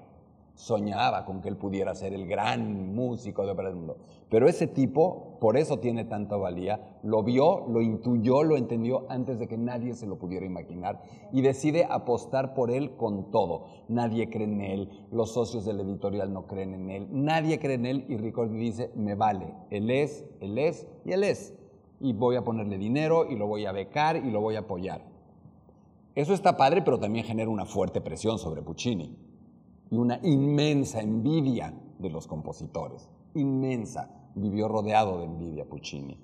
soñaba 0.56 1.26
con 1.26 1.42
que 1.42 1.50
él 1.50 1.58
pudiera 1.58 1.96
ser 1.96 2.14
el 2.14 2.28
gran 2.28 2.94
músico 2.94 3.46
de 3.46 3.52
ópera 3.52 3.70
del 3.70 3.78
mundo. 3.78 3.98
Pero 4.30 4.48
ese 4.48 4.68
tipo, 4.68 5.38
por 5.40 5.58
eso 5.58 5.80
tiene 5.80 6.06
tanta 6.06 6.38
valía, 6.38 7.00
lo 7.04 7.24
vio, 7.24 7.66
lo 7.68 7.82
intuyó, 7.82 8.44
lo 8.44 8.56
entendió 8.56 9.06
antes 9.10 9.40
de 9.40 9.48
que 9.48 9.58
nadie 9.58 9.94
se 9.94 10.08
lo 10.08 10.18
pudiera 10.18 10.46
imaginar 10.46 11.02
y 11.32 11.42
decide 11.42 11.86
apostar 11.90 12.54
por 12.54 12.72
él 12.72 12.96
con 12.96 13.32
todo. 13.32 13.66
Nadie 13.88 14.30
cree 14.30 14.46
en 14.46 14.62
él, 14.62 14.90
los 15.12 15.34
socios 15.34 15.66
del 15.66 15.80
editorial 15.80 16.32
no 16.32 16.46
creen 16.46 16.74
en 16.74 16.90
él, 16.90 17.08
nadie 17.12 17.60
cree 17.60 17.76
en 17.76 17.86
él 17.86 18.06
y 18.08 18.18
Ricordi 18.18 18.58
dice, 18.58 18.92
me 18.96 19.16
vale, 19.16 19.54
él 19.70 19.90
es, 19.90 20.26
él 20.40 20.58
es 20.58 20.88
y 21.06 21.12
él 21.12 21.24
es. 21.24 21.54
Y 22.00 22.14
voy 22.14 22.36
a 22.36 22.44
ponerle 22.44 22.78
dinero 22.78 23.26
y 23.30 23.36
lo 23.36 23.48
voy 23.48 23.66
a 23.66 23.72
becar 23.72 24.18
y 24.18 24.30
lo 24.30 24.42
voy 24.42 24.56
a 24.56 24.60
apoyar. 24.60 25.02
Eso 26.16 26.34
está 26.34 26.58
padre, 26.58 26.84
pero 26.84 27.00
también 27.00 27.26
genera 27.26 27.50
una 27.50 27.66
fuerte 27.66 28.02
presión 28.02 28.38
sobre 28.38 28.62
Puccini 28.62 29.33
y 29.94 29.98
una 29.98 30.20
inmensa 30.24 31.02
envidia 31.02 31.72
de 32.00 32.10
los 32.10 32.26
compositores. 32.26 33.12
Inmensa. 33.36 34.10
Vivió 34.34 34.68
rodeado 34.68 35.20
de 35.20 35.26
envidia 35.26 35.70
Puccini. 35.70 36.20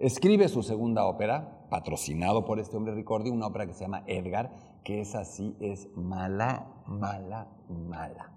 Escribe 0.00 0.48
su 0.48 0.64
segunda 0.64 1.06
ópera, 1.06 1.68
patrocinado 1.70 2.44
por 2.44 2.58
este 2.58 2.76
hombre 2.76 2.92
Ricordi, 2.96 3.30
una 3.30 3.46
ópera 3.46 3.68
que 3.68 3.72
se 3.72 3.84
llama 3.84 4.02
Edgar, 4.08 4.50
que 4.82 5.00
es 5.00 5.14
así, 5.14 5.54
es 5.60 5.88
mala, 5.94 6.66
mala, 6.88 7.46
mala. 7.68 8.32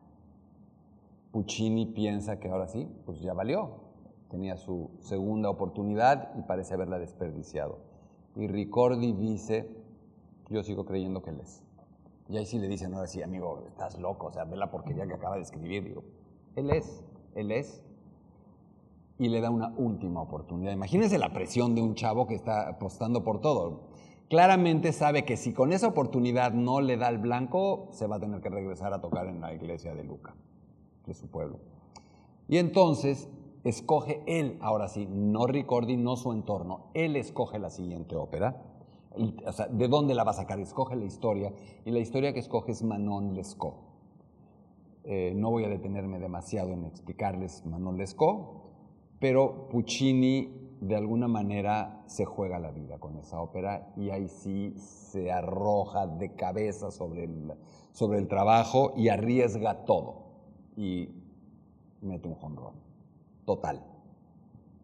Puccini 1.32 1.88
piensa 1.88 2.40
que 2.40 2.50
ahora 2.50 2.68
sí, 2.68 2.88
pues 3.08 3.22
ya 3.22 3.34
valió. 3.34 3.78
Tenía 4.30 4.58
su 4.58 4.92
segunda 5.00 5.50
oportunidad 5.50 6.36
y 6.38 6.44
parece 6.44 6.76
haberla 6.76 7.00
desperdiciado. 7.00 7.80
Y 8.36 8.46
Ricordi 8.46 9.12
dice, 9.12 9.76
yo 10.52 10.62
sigo 10.62 10.86
creyendo 10.86 11.24
que 11.24 11.32
él 11.32 11.40
es. 11.40 11.64
Y 12.30 12.38
ahí 12.38 12.46
sí 12.46 12.60
le 12.60 12.68
dicen, 12.68 12.94
ahora 12.94 13.08
sí, 13.08 13.24
amigo, 13.24 13.64
estás 13.68 14.00
loco, 14.00 14.28
o 14.28 14.32
sea, 14.32 14.46
ve 14.46 14.56
la 14.56 14.70
porquería 14.70 15.08
que 15.08 15.16
acaba 15.16 15.36
de 15.36 15.42
escribir. 15.42 15.84
Digo, 15.84 16.04
él 16.56 16.70
es, 16.70 17.04
él 17.34 17.52
es. 17.52 17.84
Y 19.18 19.30
le 19.30 19.42
da 19.42 19.50
una 19.50 19.74
última 19.78 20.22
oportunidad. 20.22 20.72
Imagínense 20.72 21.18
la 21.18 21.34
presión 21.34 21.74
de 21.74 21.82
un 21.82 21.96
chavo 21.96 22.28
que 22.28 22.36
está 22.36 22.70
apostando 22.70 23.24
por 23.24 23.42
todo. 23.42 23.90
Claramente 24.30 24.94
sabe 24.94 25.26
que 25.26 25.38
si 25.38 25.54
con 25.54 25.74
esa 25.74 25.88
oportunidad 25.88 26.54
no 26.54 26.82
le 26.82 26.98
da 26.98 27.10
el 27.10 27.18
blanco, 27.18 27.88
se 27.92 28.06
va 28.06 28.18
a 28.18 28.20
tener 28.20 28.42
que 28.42 28.50
regresar 28.50 28.94
a 28.94 29.02
tocar 29.02 29.26
en 29.26 29.42
la 29.42 29.52
iglesia 29.52 29.96
de 29.96 30.04
Luca, 30.04 30.36
de 31.08 31.16
su 31.16 31.32
pueblo. 31.32 31.60
Y 32.48 32.58
entonces 32.58 33.28
escoge 33.64 34.22
él, 34.28 34.60
ahora 34.62 34.88
sí, 34.88 35.08
no 35.10 35.48
Ricordi, 35.48 35.98
no 35.98 36.16
su 36.16 36.32
entorno, 36.32 36.92
él 36.94 37.16
escoge 37.16 37.58
la 37.58 37.72
siguiente 37.72 38.16
ópera. 38.16 38.62
¿De 39.16 39.88
dónde 39.88 40.14
la 40.14 40.24
va 40.24 40.32
a 40.32 40.36
sacar? 40.36 40.60
Escoge 40.60 40.96
la 40.96 41.06
historia. 41.06 41.54
Y 41.86 41.92
la 41.92 42.00
historia 42.00 42.34
que 42.34 42.40
escoge 42.40 42.72
es 42.72 42.84
Manon 42.84 43.34
Lescaut. 43.34 43.76
Eh, 45.04 45.34
no 45.36 45.50
voy 45.50 45.64
a 45.64 45.70
detenerme 45.70 46.20
demasiado 46.20 46.72
en 46.74 46.86
explicarles 46.86 47.66
Manon 47.66 47.98
Lescaut, 47.98 48.64
pero 49.20 49.68
Puccini 49.70 50.78
de 50.82 50.96
alguna 50.96 51.28
manera 51.28 52.04
se 52.06 52.26
juega 52.26 52.60
la 52.60 52.72
vida 52.72 53.00
con 53.00 53.18
esa 53.18 53.42
ópera 53.42 53.92
y 53.98 54.12
ahí 54.12 54.28
sí 54.28 54.74
se 54.78 55.32
arroja 55.32 56.08
de 56.08 56.36
cabeza 56.36 56.92
sobre 56.92 57.26
el, 57.26 57.54
sobre 57.92 58.20
el 58.20 58.28
trabajo 58.28 58.94
y 58.96 59.10
arriesga 59.10 59.84
todo 59.86 60.26
y 60.78 61.10
mete 62.02 62.28
un 62.28 62.36
jonrón 62.36 62.76
total. 63.46 63.84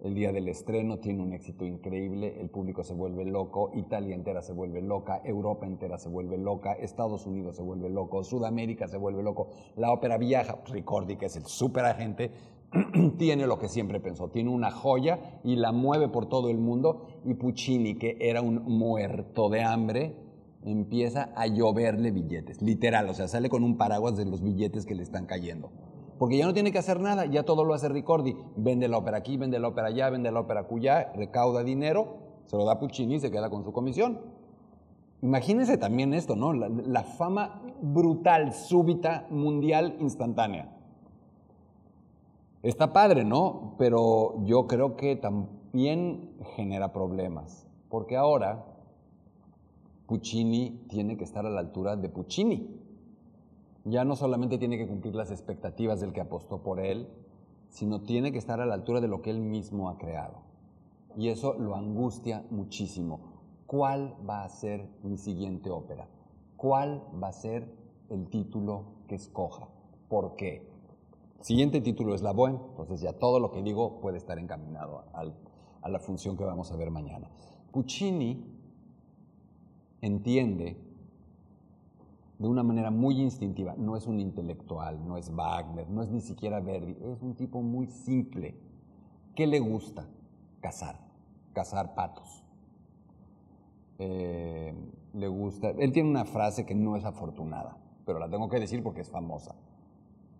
El 0.05 0.13
día 0.13 0.31
del 0.31 0.47
estreno 0.47 0.99
tiene 0.99 1.23
un 1.23 1.33
éxito 1.33 1.65
increíble, 1.65 2.39
el 2.39 2.51
público 2.51 2.83
se 2.83 2.93
vuelve 2.93 3.25
loco, 3.25 3.71
Italia 3.73 4.13
entera 4.13 4.43
se 4.43 4.53
vuelve 4.53 4.79
loca, 4.79 5.19
Europa 5.25 5.65
entera 5.65 5.97
se 5.97 6.09
vuelve 6.09 6.37
loca, 6.37 6.73
Estados 6.73 7.25
Unidos 7.25 7.55
se 7.55 7.63
vuelve 7.63 7.89
loco, 7.89 8.23
Sudamérica 8.23 8.87
se 8.87 8.97
vuelve 8.97 9.23
loco, 9.23 9.47
la 9.75 9.91
ópera 9.91 10.19
viaja, 10.19 10.59
Ricordi, 10.67 11.15
que 11.15 11.25
es 11.25 11.35
el 11.37 11.45
super 11.47 11.85
agente, 11.85 12.29
tiene 13.17 13.47
lo 13.47 13.57
que 13.57 13.67
siempre 13.67 13.99
pensó, 13.99 14.29
tiene 14.29 14.51
una 14.51 14.69
joya 14.69 15.39
y 15.43 15.55
la 15.55 15.71
mueve 15.71 16.07
por 16.07 16.29
todo 16.29 16.51
el 16.51 16.59
mundo 16.59 17.07
y 17.25 17.33
Puccini, 17.33 17.97
que 17.97 18.15
era 18.19 18.43
un 18.43 18.61
muerto 18.63 19.49
de 19.49 19.63
hambre, 19.63 20.17
empieza 20.63 21.31
a 21.35 21.47
lloverle 21.47 22.11
billetes, 22.11 22.61
literal, 22.61 23.09
o 23.09 23.15
sea, 23.15 23.27
sale 23.27 23.49
con 23.49 23.63
un 23.63 23.75
paraguas 23.75 24.15
de 24.17 24.25
los 24.25 24.43
billetes 24.43 24.85
que 24.85 24.93
le 24.93 25.01
están 25.01 25.25
cayendo. 25.25 25.71
Porque 26.17 26.37
ya 26.37 26.45
no 26.45 26.53
tiene 26.53 26.71
que 26.71 26.77
hacer 26.77 26.99
nada, 26.99 27.25
ya 27.25 27.43
todo 27.43 27.63
lo 27.63 27.73
hace 27.73 27.89
Ricordi. 27.89 28.37
Vende 28.55 28.87
la 28.87 28.97
ópera 28.97 29.17
aquí, 29.17 29.37
vende 29.37 29.59
la 29.59 29.67
ópera 29.67 29.87
allá, 29.87 30.09
vende 30.09 30.31
la 30.31 30.39
ópera 30.39 30.63
cuya, 30.63 31.11
recauda 31.15 31.63
dinero, 31.63 32.17
se 32.45 32.55
lo 32.55 32.65
da 32.65 32.79
Puccini 32.79 33.15
y 33.15 33.19
se 33.19 33.31
queda 33.31 33.49
con 33.49 33.63
su 33.63 33.73
comisión. 33.73 34.19
Imagínense 35.21 35.77
también 35.77 36.13
esto, 36.13 36.35
¿no? 36.35 36.53
la 36.53 37.03
fama 37.03 37.61
brutal, 37.81 38.53
súbita, 38.53 39.25
mundial, 39.29 39.95
instantánea. 39.99 40.71
Está 42.61 42.93
padre, 42.93 43.23
¿no? 43.23 43.75
Pero 43.77 44.43
yo 44.43 44.67
creo 44.67 44.95
que 44.95 45.15
también 45.15 46.31
genera 46.55 46.91
problemas, 46.93 47.67
porque 47.89 48.17
ahora 48.17 48.65
Puccini 50.07 50.85
tiene 50.87 51.17
que 51.17 51.23
estar 51.23 51.45
a 51.45 51.49
la 51.49 51.59
altura 51.59 51.95
de 51.95 52.09
Puccini. 52.09 52.84
Ya 53.85 54.03
no 54.03 54.15
solamente 54.15 54.57
tiene 54.57 54.77
que 54.77 54.87
cumplir 54.87 55.15
las 55.15 55.31
expectativas 55.31 56.01
del 56.01 56.11
que 56.11 56.21
apostó 56.21 56.63
por 56.63 56.79
él, 56.79 57.07
sino 57.69 58.01
tiene 58.01 58.31
que 58.31 58.39
estar 58.39 58.59
a 58.59 58.65
la 58.65 58.73
altura 58.73 58.99
de 58.99 59.07
lo 59.07 59.21
que 59.21 59.29
él 59.29 59.39
mismo 59.39 59.89
ha 59.89 59.97
creado. 59.97 60.41
Y 61.15 61.29
eso 61.29 61.53
lo 61.53 61.75
angustia 61.75 62.43
muchísimo. 62.49 63.19
¿Cuál 63.67 64.15
va 64.27 64.43
a 64.43 64.49
ser 64.49 64.89
mi 65.03 65.17
siguiente 65.17 65.69
ópera? 65.69 66.07
¿Cuál 66.57 67.03
va 67.21 67.27
a 67.27 67.33
ser 67.33 67.71
el 68.09 68.27
título 68.27 68.85
que 69.07 69.15
escoja? 69.15 69.67
¿Por 70.09 70.35
qué? 70.35 70.67
Siguiente 71.41 71.79
título 71.79 72.15
es 72.15 72.23
La 72.23 72.33
Bohème, 72.33 72.59
entonces 72.71 73.01
ya 73.01 73.13
todo 73.13 73.39
lo 73.39 73.51
que 73.51 73.61
digo 73.61 73.99
puede 74.01 74.17
estar 74.17 74.39
encaminado 74.39 75.03
a 75.13 75.89
la 75.89 75.99
función 75.99 76.35
que 76.37 76.43
vamos 76.43 76.71
a 76.71 76.75
ver 76.75 76.89
mañana. 76.89 77.29
Puccini 77.71 78.43
entiende 80.01 80.77
de 82.37 82.47
una 82.47 82.63
manera 82.63 82.91
muy 82.91 83.21
instintiva, 83.21 83.75
no 83.77 83.95
es 83.95 84.07
un 84.07 84.19
intelectual, 84.19 85.05
no 85.07 85.17
es 85.17 85.33
Wagner, 85.33 85.89
no 85.89 86.03
es 86.03 86.09
ni 86.09 86.21
siquiera 86.21 86.59
Verdi, 86.59 86.97
es 87.01 87.21
un 87.21 87.35
tipo 87.35 87.61
muy 87.61 87.87
simple. 87.87 88.55
¿Qué 89.35 89.47
le 89.47 89.59
gusta? 89.59 90.05
Cazar, 90.59 90.99
cazar 91.53 91.95
patos. 91.95 92.43
Eh, 93.99 94.73
le 95.13 95.27
gusta, 95.27 95.69
él 95.69 95.93
tiene 95.93 96.09
una 96.09 96.25
frase 96.25 96.65
que 96.65 96.75
no 96.75 96.97
es 96.97 97.05
afortunada, 97.05 97.77
pero 98.05 98.19
la 98.19 98.29
tengo 98.29 98.49
que 98.49 98.59
decir 98.59 98.83
porque 98.83 99.01
es 99.01 99.09
famosa. 99.09 99.55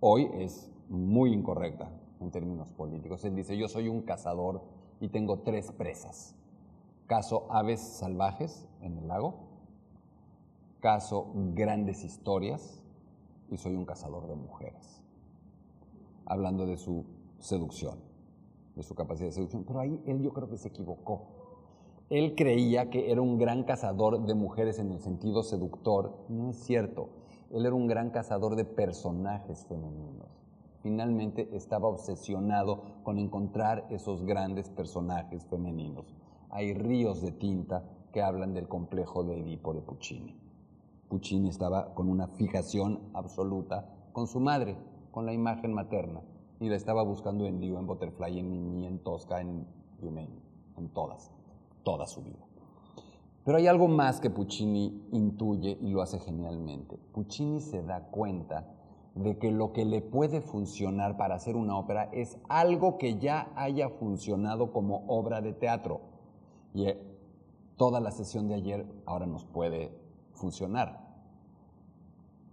Hoy 0.02 0.30
es 0.34 0.70
muy 0.90 1.34
incorrecta 1.34 1.90
en 2.20 2.32
términos 2.32 2.72
políticos. 2.72 3.24
Él 3.24 3.36
dice, 3.36 3.58
yo 3.58 3.70
soy 3.70 3.88
un 3.88 4.02
cazador 4.02 4.62
y 5.00 5.08
tengo 5.08 5.40
tres 5.40 5.72
presas. 5.72 6.36
Caso 7.08 7.48
aves 7.50 7.80
salvajes 7.80 8.68
en 8.82 8.98
el 8.98 9.08
lago, 9.08 9.45
caso 10.86 11.32
grandes 11.56 12.04
historias 12.04 12.80
y 13.50 13.58
soy 13.58 13.76
un 13.76 13.86
cazador 13.86 14.28
de 14.28 14.36
mujeres. 14.36 15.02
Hablando 16.28 16.68
de 16.68 16.78
su 16.78 17.06
seducción, 17.40 17.98
de 18.76 18.84
su 18.84 18.94
capacidad 18.94 19.30
de 19.30 19.32
seducción. 19.32 19.64
Pero 19.64 19.80
ahí 19.80 20.00
él 20.06 20.22
yo 20.22 20.32
creo 20.32 20.48
que 20.48 20.58
se 20.58 20.68
equivocó. 20.68 21.24
Él 22.12 22.36
creía 22.36 22.92
que 22.92 23.12
era 23.12 23.20
un 23.20 23.40
gran 23.40 23.64
cazador 23.64 24.28
de 24.28 24.36
mujeres 24.36 24.78
en 24.78 24.92
el 24.92 25.00
sentido 25.00 25.42
seductor. 25.42 26.20
No 26.30 26.52
es 26.52 26.58
cierto. 26.58 27.10
Él 27.50 27.66
era 27.66 27.74
un 27.74 27.88
gran 27.88 28.12
cazador 28.12 28.56
de 28.56 28.66
personajes 28.66 29.66
femeninos 29.66 30.30
finalmente 30.84 31.50
estaba 31.52 31.88
obsesionado 31.88 32.84
con 33.02 33.18
encontrar 33.18 33.88
esos 33.90 34.24
grandes 34.24 34.70
personajes 34.70 35.44
femeninos. 35.48 36.06
Hay 36.52 36.76
ríos 36.76 37.24
de 37.24 37.32
tinta 37.32 37.84
que 38.14 38.22
hablan 38.22 38.54
del 38.54 38.68
complejo 38.68 39.24
de 39.24 39.40
Edipo 39.40 39.74
de 39.74 39.82
Puccini. 39.82 40.45
Puccini 41.10 41.50
estaba 41.50 41.94
con 41.94 42.10
una 42.10 42.28
fijación 42.28 43.00
absoluta 43.14 43.90
con 44.12 44.28
su 44.28 44.40
madre, 44.40 44.78
con 45.12 45.26
la 45.26 45.34
imagen 45.34 45.74
materna, 45.74 46.22
y 46.60 46.70
la 46.70 46.76
estaba 46.76 47.04
buscando 47.04 47.46
en 47.46 47.60
Dio, 47.60 47.78
en 47.78 47.86
Butterfly, 47.86 48.40
en 48.40 48.50
Mimi, 48.50 48.86
en 48.86 49.00
Tosca, 49.00 49.42
en 49.42 49.68
en 50.78 50.90
todas, 50.90 51.32
toda 51.84 52.06
su 52.06 52.22
vida. 52.22 52.46
Pero 53.44 53.58
hay 53.58 53.68
algo 53.68 53.88
más 53.88 54.20
que 54.20 54.30
Puccini 54.30 55.08
intuye 55.12 55.78
y 55.82 55.90
lo 55.90 56.02
hace 56.02 56.20
genialmente. 56.20 56.98
Puccini 57.14 57.62
se 57.62 57.84
da 57.84 58.02
cuenta 58.10 58.68
de 59.14 59.38
que 59.38 59.52
lo 59.52 59.72
que 59.72 59.86
le 59.86 60.02
puede 60.02 60.42
funcionar 60.42 61.16
para 61.16 61.36
hacer 61.36 61.56
una 61.56 61.78
ópera 61.78 62.10
es 62.12 62.38
algo 62.50 62.98
que 62.98 63.18
ya 63.18 63.52
haya 63.56 63.90
funcionado 63.90 64.72
como 64.74 65.06
obra 65.08 65.42
de 65.42 65.54
teatro. 65.54 66.02
Y 66.74 66.88
eh, 66.88 67.02
toda 67.78 68.00
la 68.00 68.12
sesión 68.12 68.48
de 68.48 68.56
ayer 68.56 68.86
ahora 69.06 69.26
nos 69.26 69.46
puede 69.46 69.92
funcionar. 70.36 71.04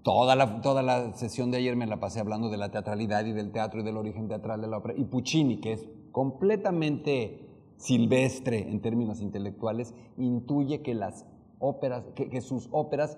Toda 0.02 0.34
la, 0.34 0.60
toda 0.62 0.82
la 0.82 1.12
sesión 1.12 1.50
de 1.50 1.58
ayer 1.58 1.76
me 1.76 1.86
la 1.86 2.00
pasé 2.00 2.20
hablando 2.20 2.50
de 2.50 2.56
la 2.56 2.70
teatralidad 2.70 3.24
y 3.24 3.32
del 3.32 3.52
teatro 3.52 3.80
y 3.80 3.84
del 3.84 3.96
origen 3.96 4.26
teatral 4.26 4.60
de 4.60 4.68
la 4.68 4.78
ópera. 4.78 4.94
Y 4.96 5.04
Puccini, 5.04 5.60
que 5.60 5.72
es 5.72 5.88
completamente 6.10 7.48
silvestre 7.76 8.68
en 8.68 8.80
términos 8.80 9.20
intelectuales, 9.20 9.94
intuye 10.16 10.82
que 10.82 10.94
las 10.94 11.26
óperas, 11.60 12.04
que 12.14 12.40
sus 12.40 12.68
óperas 12.72 13.16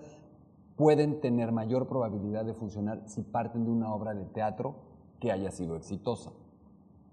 pueden 0.76 1.20
tener 1.20 1.52
mayor 1.52 1.86
probabilidad 1.86 2.44
de 2.44 2.54
funcionar 2.54 3.02
si 3.06 3.22
parten 3.22 3.64
de 3.64 3.70
una 3.70 3.94
obra 3.94 4.14
de 4.14 4.24
teatro 4.24 4.76
que 5.20 5.32
haya 5.32 5.50
sido 5.50 5.76
exitosa. 5.76 6.32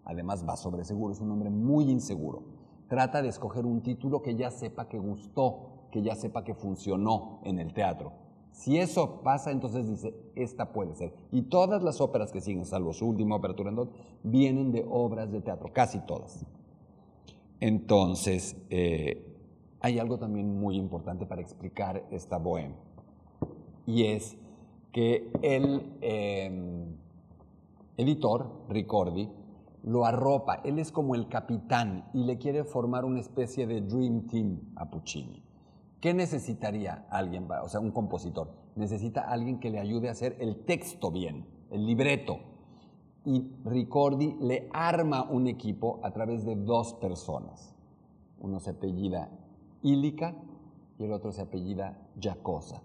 Además, 0.04 0.46
va 0.48 0.58
sobre 0.58 0.84
seguro, 0.84 1.14
es 1.14 1.22
un 1.22 1.32
hombre 1.32 1.50
muy 1.50 1.90
inseguro. 1.90 2.44
Trata 2.88 3.22
de 3.22 3.30
escoger 3.30 3.66
un 3.66 3.82
título 3.82 4.22
que 4.22 4.36
ya 4.36 4.50
sepa 4.52 4.90
que 4.90 4.98
gustó, 4.98 5.71
que 5.92 6.02
ya 6.02 6.16
sepa 6.16 6.44
que 6.44 6.54
funcionó 6.54 7.40
en 7.44 7.60
el 7.60 7.74
teatro. 7.74 8.14
Si 8.52 8.78
eso 8.78 9.22
pasa, 9.22 9.52
entonces 9.52 9.88
dice, 9.88 10.16
esta 10.36 10.74
puede 10.74 10.96
ser. 10.96 11.14
Y 11.32 11.44
todas 11.44 11.84
las 11.84 12.02
óperas 12.02 12.32
que 12.32 12.42
siguen, 12.42 12.66
salvo 12.66 12.94
su 12.94 13.08
última 13.08 13.36
ópera 13.36 13.56
Turandot, 13.56 13.92
vienen 14.24 14.72
de 14.72 14.86
obras 14.90 15.32
de 15.32 15.42
teatro, 15.42 15.72
casi 15.74 16.00
todas. 16.00 16.46
Entonces, 17.60 18.58
eh, 18.70 19.26
hay 19.80 20.00
algo 20.00 20.18
también 20.18 20.60
muy 20.60 20.76
importante 20.76 21.26
para 21.26 21.42
explicar 21.42 22.06
esta 22.12 22.38
bohème 22.38 22.76
y 23.86 24.04
es 24.04 24.38
que 24.92 25.32
el 25.42 25.98
em, 26.02 26.96
editor, 27.98 28.66
Ricordi, 28.70 29.30
lo 29.84 30.06
arropa, 30.06 30.62
él 30.64 30.80
es 30.80 30.92
como 30.92 31.16
el 31.16 31.28
capitán 31.28 32.10
y 32.14 32.24
le 32.24 32.38
quiere 32.38 32.64
formar 32.64 33.06
una 33.06 33.20
especie 33.20 33.66
de 33.66 33.82
Dream 33.82 34.28
Team 34.28 34.60
a 34.76 34.90
Puccini. 34.90 35.42
¿Qué 36.02 36.16
necesitaría 36.16 37.06
alguien, 37.12 37.48
o 37.64 37.70
sea, 37.70 37.80
un 37.80 37.92
compositor? 37.92 38.50
Necesita 38.76 39.22
alguien 39.22 39.60
que 39.60 39.70
le 39.70 39.80
ayude 39.80 40.10
a 40.10 40.14
hacer 40.14 40.36
el 40.40 40.66
texto 40.66 41.12
bien, 41.12 41.46
el 41.70 41.86
libreto. 41.86 42.40
y 43.24 43.54
Ricordi 43.64 44.36
le 44.40 44.68
arma 44.74 45.30
un 45.30 45.46
equipo 45.46 46.00
a 46.02 46.10
través 46.10 46.44
de 46.44 46.56
dos 46.56 46.96
personas. 46.96 47.76
Uno 48.40 48.60
se 48.60 48.72
apellida 48.72 49.30
Ílica 49.84 50.36
y 50.98 51.04
el 51.04 51.12
otro 51.12 51.32
se 51.32 51.44
apellida 51.44 52.02
Jacosa. 52.20 52.82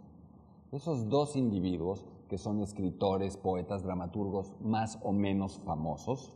Esos 0.72 1.08
dos 1.08 1.36
individuos, 1.36 2.04
que 2.28 2.36
son 2.36 2.60
escritores, 2.60 3.38
poetas, 3.38 3.82
dramaturgos 3.82 4.52
más 4.60 4.98
o 5.02 5.12
menos 5.12 5.58
famosos, 5.64 6.34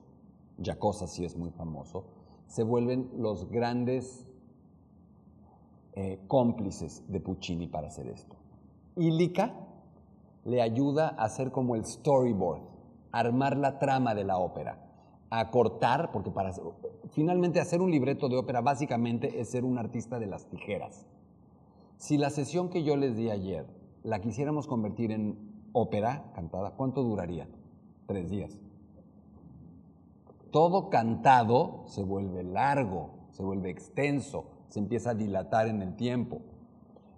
Jacosa 0.63 1.07
sí 1.07 1.27
es 1.27 1.37
muy 1.37 1.51
famoso, 1.51 2.07
se 2.47 2.63
vuelven 2.63 3.11
los 3.19 3.51
grandes 3.51 4.30
eh, 5.95 6.21
cómplices 6.29 7.05
de 7.09 7.21
Puccini 7.21 7.67
para 7.67 7.89
hacer 7.89 8.07
esto. 8.07 8.37
Ílica 8.97 9.55
le 10.45 10.63
ayuda 10.63 11.09
a 11.19 11.25
hacer 11.25 11.51
como 11.51 11.75
el 11.75 11.85
storyboard, 11.85 12.63
armar 13.13 13.57
la 13.57 13.79
trama 13.79 14.15
de 14.15 14.25
la 14.25 14.39
ópera, 14.39 14.79
a 15.31 15.51
cortar, 15.51 16.11
porque 16.13 16.31
para 16.31 16.53
finalmente 17.11 17.61
hacer 17.61 17.81
un 17.81 17.91
libreto 17.91 18.29
de 18.29 18.37
ópera 18.37 18.61
básicamente 18.61 19.41
es 19.41 19.51
ser 19.51 19.65
un 19.65 19.79
artista 19.79 20.19
de 20.19 20.27
las 20.27 20.47
tijeras. 20.47 21.07
Si 21.97 22.17
la 22.17 22.31
sesión 22.31 22.71
que 22.71 22.83
yo 22.83 22.97
les 22.97 23.17
di 23.17 23.31
ayer 23.31 23.67
la 24.03 24.21
quisiéramos 24.21 24.67
convertir 24.67 25.13
en 25.13 25.69
ópera 25.73 26.33
cantada, 26.35 26.73
¿cuánto 26.77 27.03
duraría? 27.03 27.49
Tres 28.07 28.31
días. 28.31 28.59
Todo 30.51 30.89
cantado 30.89 31.85
se 31.87 32.03
vuelve 32.03 32.43
largo, 32.43 33.11
se 33.31 33.43
vuelve 33.43 33.71
extenso, 33.71 34.47
se 34.71 34.79
empieza 34.79 35.11
a 35.11 35.15
dilatar 35.15 35.69
en 35.69 35.83
el 35.83 35.95
tiempo. 35.97 36.41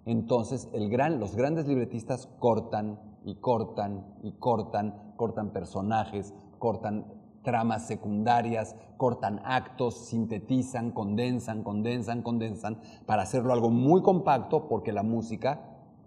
Entonces, 0.05 0.69
los 0.73 1.35
grandes 1.35 1.67
libretistas 1.67 2.27
cortan 2.39 2.99
y 3.23 3.35
cortan 3.35 4.05
y 4.21 4.33
cortan, 4.33 5.13
cortan 5.15 5.51
personajes, 5.51 6.33
cortan 6.59 7.05
tramas 7.43 7.85
secundarias, 7.87 8.75
cortan 8.97 9.41
actos, 9.43 9.95
sintetizan, 10.05 10.91
condensan, 10.91 11.63
condensan, 11.63 12.21
condensan, 12.21 12.79
para 13.05 13.23
hacerlo 13.23 13.53
algo 13.53 13.69
muy 13.69 14.01
compacto 14.01 14.67
porque 14.67 14.91
la 14.91 15.03
música 15.03 15.61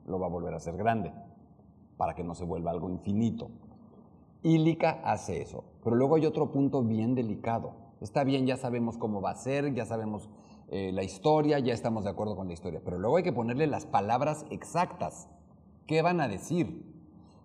lo 0.07 0.19
va 0.19 0.27
a 0.27 0.31
volver 0.31 0.55
a 0.55 0.59
hacer 0.59 0.77
grande, 0.77 1.13
para 1.97 2.15
que 2.15 2.25
no 2.25 2.35
se 2.35 2.45
vuelva 2.45 2.71
algo 2.71 2.91
infinito. 2.91 3.51
Ílica 4.43 5.01
hace 5.05 5.43
eso, 5.43 5.65
pero 5.83 5.97
luego 5.97 6.17
hay 6.17 6.27
otro 6.27 6.51
punto 6.51 6.83
bien 6.83 7.15
delicado. 7.15 7.73
Está 8.01 8.25
bien, 8.25 8.47
ya 8.47 8.57
sabemos 8.57 8.99
cómo 8.99 9.21
va 9.21 9.31
a 9.31 9.35
ser, 9.35 9.73
ya 9.75 9.87
sabemos 9.87 10.29
eh, 10.69 10.91
la 10.93 11.05
historia, 11.05 11.59
ya 11.61 11.73
estamos 11.73 12.05
de 12.05 12.11
acuerdo 12.11 12.35
con 12.35 12.49
la 12.49 12.53
historia, 12.53 12.81
pero 12.85 12.99
luego 12.99 13.19
hay 13.19 13.23
que 13.23 13.33
ponerle 13.33 13.67
las 13.67 13.87
palabras 13.87 14.47
exactas. 14.51 15.29
¿Qué 15.87 16.03
van 16.03 16.21
a 16.21 16.27
decir? 16.27 16.85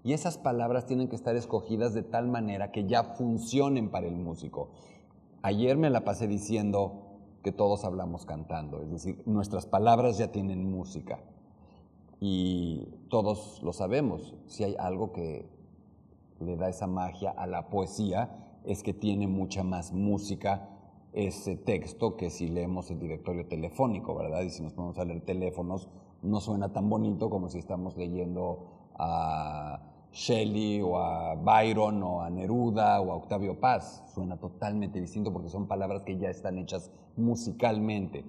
Y 0.03 0.13
esas 0.13 0.39
palabras 0.39 0.87
tienen 0.87 1.07
que 1.07 1.15
estar 1.15 1.35
escogidas 1.35 1.93
de 1.93 2.01
tal 2.01 2.27
manera 2.27 2.71
que 2.71 2.87
ya 2.87 3.03
funcionen 3.03 3.91
para 3.91 4.07
el 4.07 4.15
músico. 4.15 4.71
Ayer 5.43 5.77
me 5.77 5.91
la 5.91 6.03
pasé 6.03 6.27
diciendo 6.27 7.11
que 7.43 7.51
todos 7.51 7.85
hablamos 7.85 8.25
cantando, 8.25 8.81
es 8.81 8.91
decir, 8.91 9.21
nuestras 9.25 9.65
palabras 9.67 10.17
ya 10.17 10.31
tienen 10.31 10.69
música. 10.69 11.19
Y 12.19 12.87
todos 13.09 13.61
lo 13.63 13.73
sabemos, 13.73 14.35
si 14.47 14.63
hay 14.63 14.75
algo 14.79 15.11
que 15.11 15.49
le 16.39 16.55
da 16.55 16.69
esa 16.69 16.87
magia 16.87 17.31
a 17.31 17.45
la 17.45 17.69
poesía, 17.69 18.59
es 18.63 18.83
que 18.83 18.93
tiene 18.93 19.27
mucha 19.27 19.63
más 19.63 19.91
música 19.91 20.69
ese 21.13 21.55
texto 21.57 22.15
que 22.15 22.29
si 22.29 22.47
leemos 22.47 22.89
el 22.91 22.99
directorio 22.99 23.45
telefónico, 23.47 24.15
¿verdad? 24.15 24.41
Y 24.41 24.49
si 24.49 24.63
nos 24.63 24.73
ponemos 24.73 24.97
a 24.97 25.05
leer 25.05 25.21
teléfonos, 25.21 25.89
no 26.21 26.39
suena 26.39 26.71
tan 26.71 26.89
bonito 26.89 27.29
como 27.29 27.49
si 27.49 27.57
estamos 27.57 27.97
leyendo 27.97 28.91
a 28.97 29.81
Shelley 30.11 30.81
o 30.81 30.97
a 30.99 31.35
Byron 31.35 32.03
o 32.03 32.21
a 32.21 32.29
Neruda 32.29 33.01
o 33.01 33.11
a 33.11 33.15
Octavio 33.15 33.59
Paz. 33.59 34.03
Suena 34.13 34.37
totalmente 34.37 34.99
distinto 35.01 35.33
porque 35.33 35.49
son 35.49 35.67
palabras 35.67 36.03
que 36.03 36.17
ya 36.17 36.29
están 36.29 36.57
hechas 36.57 36.91
musicalmente. 37.17 38.23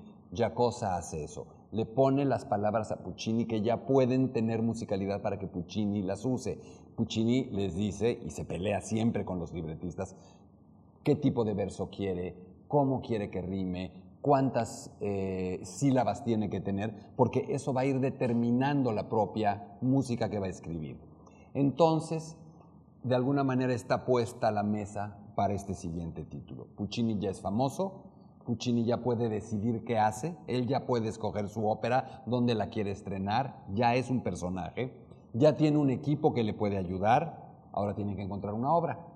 Cosa 0.55 0.97
hace 0.97 1.25
eso. 1.25 1.47
Le 1.73 1.85
pone 1.85 2.25
las 2.25 2.47
palabras 2.47 2.91
a 2.91 3.03
Puccini 3.03 3.45
que 3.45 3.61
ya 3.61 3.85
pueden 3.85 4.33
tener 4.33 4.63
musicalidad 4.63 5.21
para 5.21 5.39
que 5.39 5.47
Puccini 5.47 6.03
las 6.03 6.25
use. 6.25 6.59
Puccini 6.97 7.45
les 7.51 7.75
dice, 7.77 8.19
y 8.25 8.31
se 8.31 8.45
pelea 8.45 8.81
siempre 8.81 9.25
con 9.25 9.39
los 9.39 9.53
libretistas, 9.53 10.17
qué 11.03 11.17
tipo 11.17 11.45
de 11.45 11.55
verso 11.55 11.91
quiere, 11.91 12.35
cómo 12.73 13.03
quiere 13.03 13.29
que 13.29 13.43
rime, 13.43 13.93
cuántas 14.23 14.91
eh, 15.01 15.61
sílabas 15.63 16.25
tiene 16.25 16.49
que 16.49 16.63
tener, 16.63 17.13
porque 17.17 17.45
eso 17.51 17.75
va 17.75 17.83
a 17.83 17.85
ir 17.85 18.01
determinando 18.01 18.93
la 18.93 19.11
propia 19.11 19.77
música 19.83 20.31
que 20.31 20.39
va 20.39 20.47
a 20.47 20.49
escribir. 20.49 20.99
Entonces, 21.53 22.35
de 23.03 23.15
alguna 23.15 23.45
manera 23.45 23.75
está 23.75 24.07
puesta 24.07 24.51
la 24.51 24.63
mesa 24.63 25.19
para 25.35 25.53
este 25.53 25.75
siguiente 25.75 26.25
título. 26.25 26.67
Puccini 26.75 27.19
ya 27.19 27.29
es 27.29 27.43
famoso, 27.43 28.05
Puccini 28.47 28.87
ya 28.87 29.03
puede 29.03 29.29
decidir 29.29 29.85
qué 29.85 29.99
hace, 29.99 30.35
él 30.47 30.67
ya 30.67 30.87
puede 30.87 31.11
escoger 31.11 31.51
su 31.51 31.69
ópera, 31.69 32.23
dónde 32.25 32.55
la 32.55 32.71
quiere 32.71 32.91
estrenar, 32.91 33.67
ya 33.75 33.97
es 33.97 34.09
un 34.09 34.23
personaje, 34.23 34.95
ya 35.35 35.57
tiene 35.57 35.77
un 35.77 35.91
equipo 35.91 36.33
que 36.33 36.43
le 36.43 36.55
puede 36.55 36.79
ayudar, 36.79 37.53
ahora 37.71 37.95
tiene 37.95 38.17
que 38.17 38.23
encontrar 38.23 38.55
una 38.55 38.73
obra. 38.73 39.12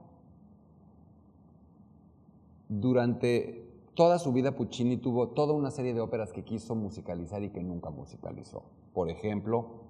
Durante 2.69 3.65
toda 3.95 4.19
su 4.19 4.33
vida 4.33 4.57
Puccini 4.57 4.97
tuvo 4.97 5.29
toda 5.29 5.55
una 5.55 5.71
serie 5.71 5.95
de 5.95 6.01
óperas 6.01 6.33
que 6.33 6.45
quiso 6.45 6.75
musicalizar 6.75 7.43
y 7.43 7.51
que 7.51 7.63
nunca 7.63 7.91
musicalizó. 7.91 8.65
Por 8.93 9.09
ejemplo, 9.11 9.85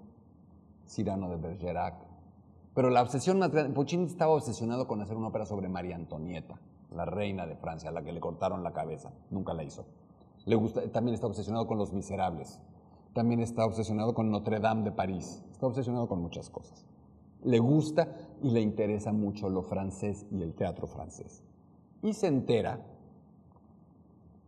Cyrano 0.87 1.31
de 1.31 1.37
Bergerac, 1.37 1.95
pero 2.77 2.91
la 2.91 3.01
obsesión 3.01 3.39
más 3.39 3.51
Puccini 3.75 4.05
estaba 4.05 4.35
obsesionado 4.35 4.87
con 4.87 5.01
hacer 5.01 5.17
una 5.17 5.29
ópera 5.29 5.47
sobre 5.47 5.67
María 5.67 5.97
Antonieta, 5.97 6.61
la 6.91 7.07
reina 7.07 7.47
de 7.47 7.57
Francia, 7.57 7.89
a 7.89 7.93
la 7.93 8.03
que 8.03 8.13
le 8.13 8.21
cortaron 8.21 8.63
la 8.63 8.75
cabeza. 8.75 9.13
Nunca 9.31 9.55
la 9.55 9.65
hizo. 9.65 9.87
También 10.93 11.15
está 11.15 11.27
obsesionado 11.27 11.67
con 11.67 11.79
Los 11.79 11.95
Miserables. 11.95 12.61
También 13.15 13.41
está 13.41 13.65
obsesionado 13.65 14.13
con 14.13 14.31
Notre 14.31 14.61
Dame 14.61 14.83
de 14.83 14.93
París. 14.93 15.43
Está 15.51 15.67
obsesionado 15.67 16.07
con 16.07 16.21
muchas 16.21 16.51
cosas. 16.51 16.85
Le 17.43 17.59
gusta 17.61 18.15
y 18.43 18.51
le 18.51 18.61
interesa 18.61 19.11
mucho 19.11 19.49
lo 19.49 19.63
francés 19.63 20.27
y 20.31 20.43
el 20.43 20.55
teatro 20.55 20.87
francés. 20.87 21.43
Y 22.03 22.13
se 22.13 22.27
entera, 22.27 22.81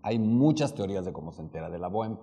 hay 0.02 0.18
muchas 0.18 0.74
teorías 0.74 1.04
de 1.04 1.12
cómo 1.12 1.32
se 1.32 1.42
entera 1.42 1.70
de 1.70 1.78
la 1.78 1.88
Bohème, 1.88 2.18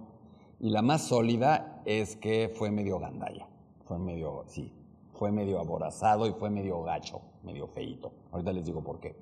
y 0.60 0.70
la 0.70 0.82
más 0.82 1.02
sólida 1.02 1.82
es 1.86 2.16
que 2.16 2.50
fue 2.50 2.72
medio 2.72 3.00
gandalla. 3.00 3.48
Fue 3.84 4.00
medio, 4.00 4.44
sí, 4.48 4.72
fue 5.14 5.32
medio 5.32 5.60
aborazado 5.60 6.28
y 6.28 6.34
fue 6.34 6.50
medio 6.50 6.82
gacho, 6.84 7.22
medio 7.44 7.68
feito. 7.68 8.12
Ahorita 8.32 8.54
les 8.54 8.66
digo 8.66 8.82
por 8.84 9.00
qué. 9.00 9.16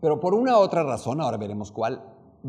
Pero 0.00 0.20
por 0.20 0.34
una 0.34 0.58
otra 0.58 0.82
razón, 0.82 1.20
ahora 1.20 1.36
veremos 1.36 1.72
cuál, 1.72 2.02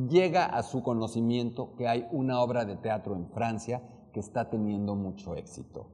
llega 0.09 0.45
a 0.45 0.63
su 0.63 0.83
conocimiento 0.83 1.75
que 1.77 1.87
hay 1.87 2.07
una 2.11 2.41
obra 2.41 2.65
de 2.65 2.75
teatro 2.75 3.15
en 3.15 3.27
Francia 3.27 3.81
que 4.11 4.19
está 4.19 4.49
teniendo 4.49 4.95
mucho 4.95 5.35
éxito. 5.35 5.87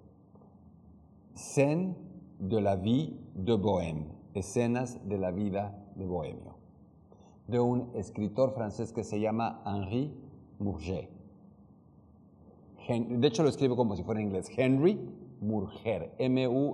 Scène 1.35 1.95
de 2.39 2.61
la 2.61 2.75
vie 2.75 3.15
de 3.35 3.53
Bohème, 3.53 4.07
escenas 4.33 5.07
de 5.07 5.17
la 5.17 5.31
vida 5.31 5.77
de 5.95 6.05
Bohemio, 6.05 6.55
de 7.51 7.59
un 7.59 7.91
escritor 7.93 8.53
francés 8.53 8.91
que 8.93 9.03
se 9.03 9.19
llama 9.19 9.61
Henri 9.65 10.11
Murger. 10.57 11.09
De 12.87 13.27
hecho 13.27 13.43
lo 13.43 13.49
escribo 13.49 13.75
como 13.75 13.95
si 13.95 14.03
fuera 14.03 14.19
en 14.21 14.27
inglés, 14.27 14.49
Henry 14.55 14.99
Murger, 15.41 16.15
M-U-R-G-E-R, 16.17 16.65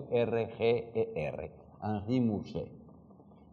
Henri 1.83 2.21
Murger, 2.21 2.71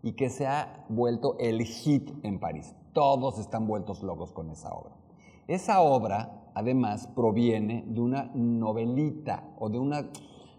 y 0.02 0.12
que 0.12 0.28
se 0.30 0.46
ha 0.46 0.84
vuelto 0.88 1.36
el 1.38 1.62
hit 1.62 2.10
en 2.22 2.38
París. 2.38 2.74
Todos 2.92 3.38
están 3.38 3.66
vueltos 3.66 4.02
locos 4.02 4.32
con 4.32 4.50
esa 4.50 4.72
obra. 4.72 4.94
Esa 5.48 5.80
obra, 5.80 6.50
además, 6.54 7.06
proviene 7.08 7.84
de 7.86 8.00
una 8.00 8.30
novelita, 8.34 9.44
o 9.58 9.68
de 9.68 9.78
una, 9.78 10.10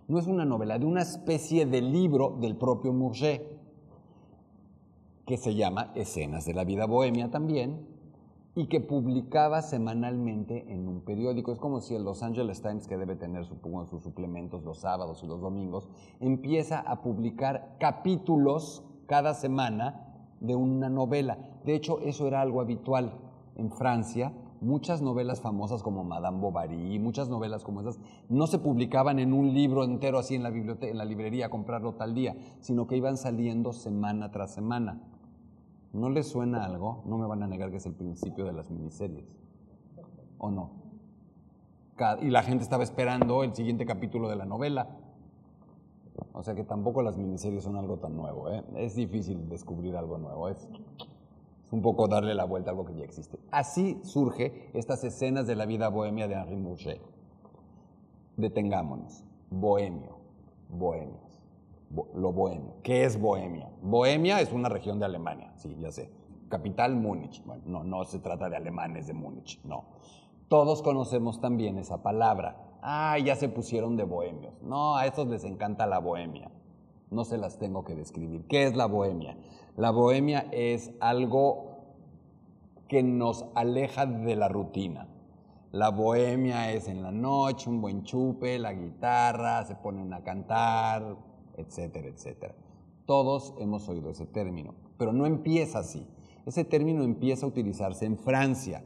no 0.07 0.19
es 0.19 0.27
una 0.27 0.45
novela, 0.45 0.77
de 0.77 0.85
una 0.85 1.01
especie 1.01 1.65
de 1.65 1.81
libro 1.81 2.37
del 2.39 2.55
propio 2.55 2.93
Murger, 2.93 3.54
que 5.25 5.37
se 5.37 5.55
llama 5.55 5.91
Escenas 5.95 6.45
de 6.45 6.53
la 6.53 6.63
vida 6.63 6.85
bohemia 6.85 7.31
también, 7.31 7.95
y 8.55 8.67
que 8.67 8.79
publicaba 8.79 9.61
semanalmente 9.61 10.71
en 10.71 10.87
un 10.87 11.01
periódico. 11.01 11.51
Es 11.51 11.59
como 11.59 11.81
si 11.81 11.93
el 11.93 12.03
Los 12.03 12.23
Angeles 12.23 12.61
Times, 12.61 12.87
que 12.87 12.97
debe 12.97 13.15
tener 13.15 13.45
sus 13.45 14.01
suplementos 14.01 14.63
los 14.63 14.79
sábados 14.79 15.21
y 15.23 15.27
los 15.27 15.41
domingos, 15.41 15.89
empieza 16.21 16.79
a 16.79 17.01
publicar 17.01 17.75
capítulos 17.79 18.81
cada 19.07 19.33
semana 19.33 20.29
de 20.39 20.55
una 20.55 20.89
novela. 20.89 21.37
De 21.65 21.75
hecho, 21.75 21.99
eso 21.99 22.27
era 22.27 22.41
algo 22.41 22.61
habitual 22.61 23.13
en 23.57 23.71
Francia. 23.71 24.31
Muchas 24.61 25.01
novelas 25.01 25.41
famosas 25.41 25.83
como 25.83 26.05
Madame 26.05 26.39
Bovary, 26.39 26.97
muchas 26.97 27.27
novelas 27.27 27.65
como 27.65 27.81
esas, 27.81 27.99
no 28.29 28.47
se 28.47 28.57
publicaban 28.57 29.19
en 29.19 29.33
un 29.33 29.53
libro 29.53 29.83
entero 29.83 30.17
así 30.17 30.35
en 30.35 30.43
la, 30.43 30.49
biblioteca, 30.49 30.89
en 30.89 30.97
la 30.97 31.05
librería 31.05 31.47
a 31.47 31.49
comprarlo 31.49 31.95
tal 31.95 32.15
día, 32.15 32.37
sino 32.61 32.87
que 32.87 32.95
iban 32.95 33.17
saliendo 33.17 33.73
semana 33.73 34.31
tras 34.31 34.53
semana. 34.53 35.01
¿No 35.95 36.09
les 36.09 36.27
suena 36.27 36.65
algo? 36.65 37.03
No 37.05 37.17
me 37.17 37.25
van 37.25 37.41
a 37.41 37.47
negar 37.47 37.71
que 37.71 37.77
es 37.77 37.85
el 37.85 37.93
principio 37.93 38.43
de 38.43 38.51
las 38.51 38.69
miniseries. 38.69 39.33
¿O 40.37 40.51
no? 40.51 40.71
Y 42.21 42.29
la 42.31 42.43
gente 42.43 42.65
estaba 42.65 42.83
esperando 42.83 43.43
el 43.43 43.55
siguiente 43.55 43.85
capítulo 43.85 44.27
de 44.27 44.35
la 44.35 44.45
novela. 44.45 44.89
O 46.33 46.43
sea 46.43 46.53
que 46.53 46.65
tampoco 46.65 47.01
las 47.01 47.15
miniseries 47.15 47.63
son 47.63 47.77
algo 47.77 47.97
tan 47.97 48.13
nuevo. 48.17 48.51
¿eh? 48.51 48.61
Es 48.75 48.95
difícil 48.95 49.47
descubrir 49.47 49.95
algo 49.95 50.17
nuevo. 50.17 50.49
Es, 50.49 50.67
un 51.71 51.81
poco 51.81 52.09
darle 52.09 52.35
la 52.35 52.43
vuelta 52.43 52.71
a 52.71 52.73
algo 52.73 52.85
que 52.85 52.95
ya 52.95 53.05
existe. 53.05 53.39
Así 53.51 53.97
surge 54.03 54.69
estas 54.73 55.01
escenas 55.05 55.47
de 55.47 55.55
la 55.55 55.65
vida 55.65 55.87
bohemia 55.87 56.27
de 56.27 56.35
Henri 56.35 56.57
Mouget. 56.57 57.01
Detengámonos. 58.35 59.23
Bohemio. 59.49 60.17
Bohemios. 60.67 61.24
Lo 62.13 62.31
bohemio. 62.33 62.75
¿Qué 62.83 63.05
es 63.05 63.19
Bohemia? 63.19 63.69
Bohemia 63.81 64.41
es 64.41 64.51
una 64.51 64.69
región 64.69 64.99
de 64.99 65.05
Alemania, 65.05 65.53
sí, 65.55 65.75
ya 65.79 65.91
sé. 65.91 66.11
Capital 66.49 66.95
Múnich. 66.95 67.43
Bueno, 67.45 67.63
no, 67.65 67.83
no 67.83 68.03
se 68.03 68.19
trata 68.19 68.49
de 68.49 68.57
alemanes 68.57 69.07
de 69.07 69.13
Múnich, 69.13 69.61
no. 69.63 69.85
Todos 70.47 70.81
conocemos 70.81 71.41
también 71.41 71.77
esa 71.77 72.03
palabra. 72.03 72.57
Ah, 72.81 73.17
ya 73.17 73.35
se 73.35 73.49
pusieron 73.49 73.97
de 73.97 74.03
bohemios. 74.03 74.61
No, 74.61 74.95
a 74.95 75.07
estos 75.07 75.27
les 75.27 75.43
encanta 75.43 75.87
la 75.87 75.99
bohemia. 75.99 76.51
No 77.09 77.23
se 77.23 77.37
las 77.37 77.57
tengo 77.57 77.83
que 77.83 77.95
describir. 77.95 78.45
¿Qué 78.47 78.65
es 78.65 78.75
la 78.75 78.85
bohemia? 78.85 79.37
La 79.75 79.91
bohemia 79.91 80.47
es 80.51 80.91
algo 80.99 81.75
que 82.87 83.01
nos 83.01 83.45
aleja 83.55 84.05
de 84.05 84.35
la 84.35 84.47
rutina. 84.47 85.07
La 85.71 85.89
bohemia 85.89 86.71
es 86.71 86.87
en 86.87 87.01
la 87.01 87.11
noche, 87.11 87.69
un 87.69 87.81
buen 87.81 88.03
chupe, 88.03 88.59
la 88.59 88.73
guitarra, 88.73 89.65
se 89.65 89.75
ponen 89.75 90.13
a 90.13 90.23
cantar, 90.23 91.17
etcétera, 91.57 92.07
etcétera. 92.07 92.55
Todos 93.05 93.53
hemos 93.59 93.87
oído 93.89 94.09
ese 94.09 94.25
término, 94.25 94.73
pero 94.97 95.13
no 95.13 95.25
empieza 95.25 95.79
así. 95.79 96.07
Ese 96.45 96.63
término 96.63 97.03
empieza 97.03 97.45
a 97.45 97.49
utilizarse 97.49 98.05
en 98.05 98.17
Francia 98.17 98.83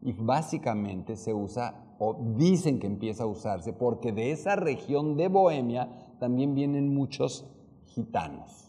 y 0.00 0.12
básicamente 0.12 1.16
se 1.16 1.32
usa, 1.32 1.94
o 1.98 2.34
dicen 2.36 2.78
que 2.78 2.86
empieza 2.86 3.24
a 3.24 3.26
usarse, 3.26 3.72
porque 3.72 4.12
de 4.12 4.32
esa 4.32 4.56
región 4.56 5.16
de 5.16 5.28
Bohemia 5.28 5.88
también 6.18 6.54
vienen 6.54 6.92
muchos 6.94 7.46
gitanos 7.86 8.62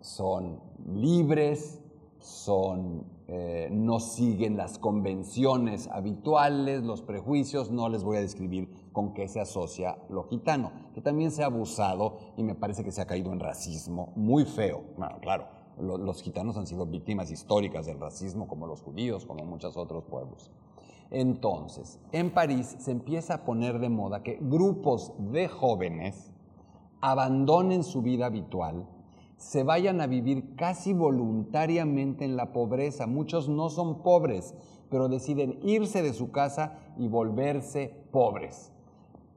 son 0.00 0.60
libres, 0.86 1.82
son, 2.18 3.04
eh, 3.26 3.68
no 3.70 4.00
siguen 4.00 4.56
las 4.56 4.78
convenciones 4.78 5.88
habituales, 5.88 6.82
los 6.82 7.02
prejuicios, 7.02 7.70
no 7.70 7.88
les 7.88 8.02
voy 8.02 8.16
a 8.16 8.20
describir 8.20 8.68
con 8.98 9.14
qué 9.14 9.28
se 9.28 9.38
asocia 9.38 9.96
lo 10.08 10.24
gitano, 10.24 10.72
que 10.92 11.00
también 11.00 11.30
se 11.30 11.44
ha 11.44 11.46
abusado 11.46 12.16
y 12.36 12.42
me 12.42 12.56
parece 12.56 12.82
que 12.82 12.90
se 12.90 13.00
ha 13.00 13.06
caído 13.06 13.32
en 13.32 13.38
racismo 13.38 14.12
muy 14.16 14.44
feo. 14.44 14.82
Claro, 15.22 15.46
lo- 15.78 15.98
los 15.98 16.20
gitanos 16.20 16.56
han 16.56 16.66
sido 16.66 16.84
víctimas 16.84 17.30
históricas 17.30 17.86
del 17.86 18.00
racismo, 18.00 18.48
como 18.48 18.66
los 18.66 18.82
judíos, 18.82 19.24
como 19.24 19.44
muchos 19.44 19.76
otros 19.76 20.02
pueblos. 20.02 20.50
Entonces, 21.12 22.00
en 22.10 22.30
París 22.32 22.74
se 22.80 22.90
empieza 22.90 23.34
a 23.34 23.44
poner 23.44 23.78
de 23.78 23.88
moda 23.88 24.24
que 24.24 24.36
grupos 24.40 25.12
de 25.30 25.46
jóvenes 25.46 26.32
abandonen 27.00 27.84
su 27.84 28.02
vida 28.02 28.26
habitual, 28.26 28.84
se 29.36 29.62
vayan 29.62 30.00
a 30.00 30.08
vivir 30.08 30.56
casi 30.56 30.92
voluntariamente 30.92 32.24
en 32.24 32.34
la 32.36 32.52
pobreza. 32.52 33.06
Muchos 33.06 33.48
no 33.48 33.70
son 33.70 34.02
pobres, 34.02 34.56
pero 34.90 35.08
deciden 35.08 35.60
irse 35.62 36.02
de 36.02 36.12
su 36.12 36.32
casa 36.32 36.80
y 36.96 37.06
volverse 37.06 37.94
pobres, 38.10 38.72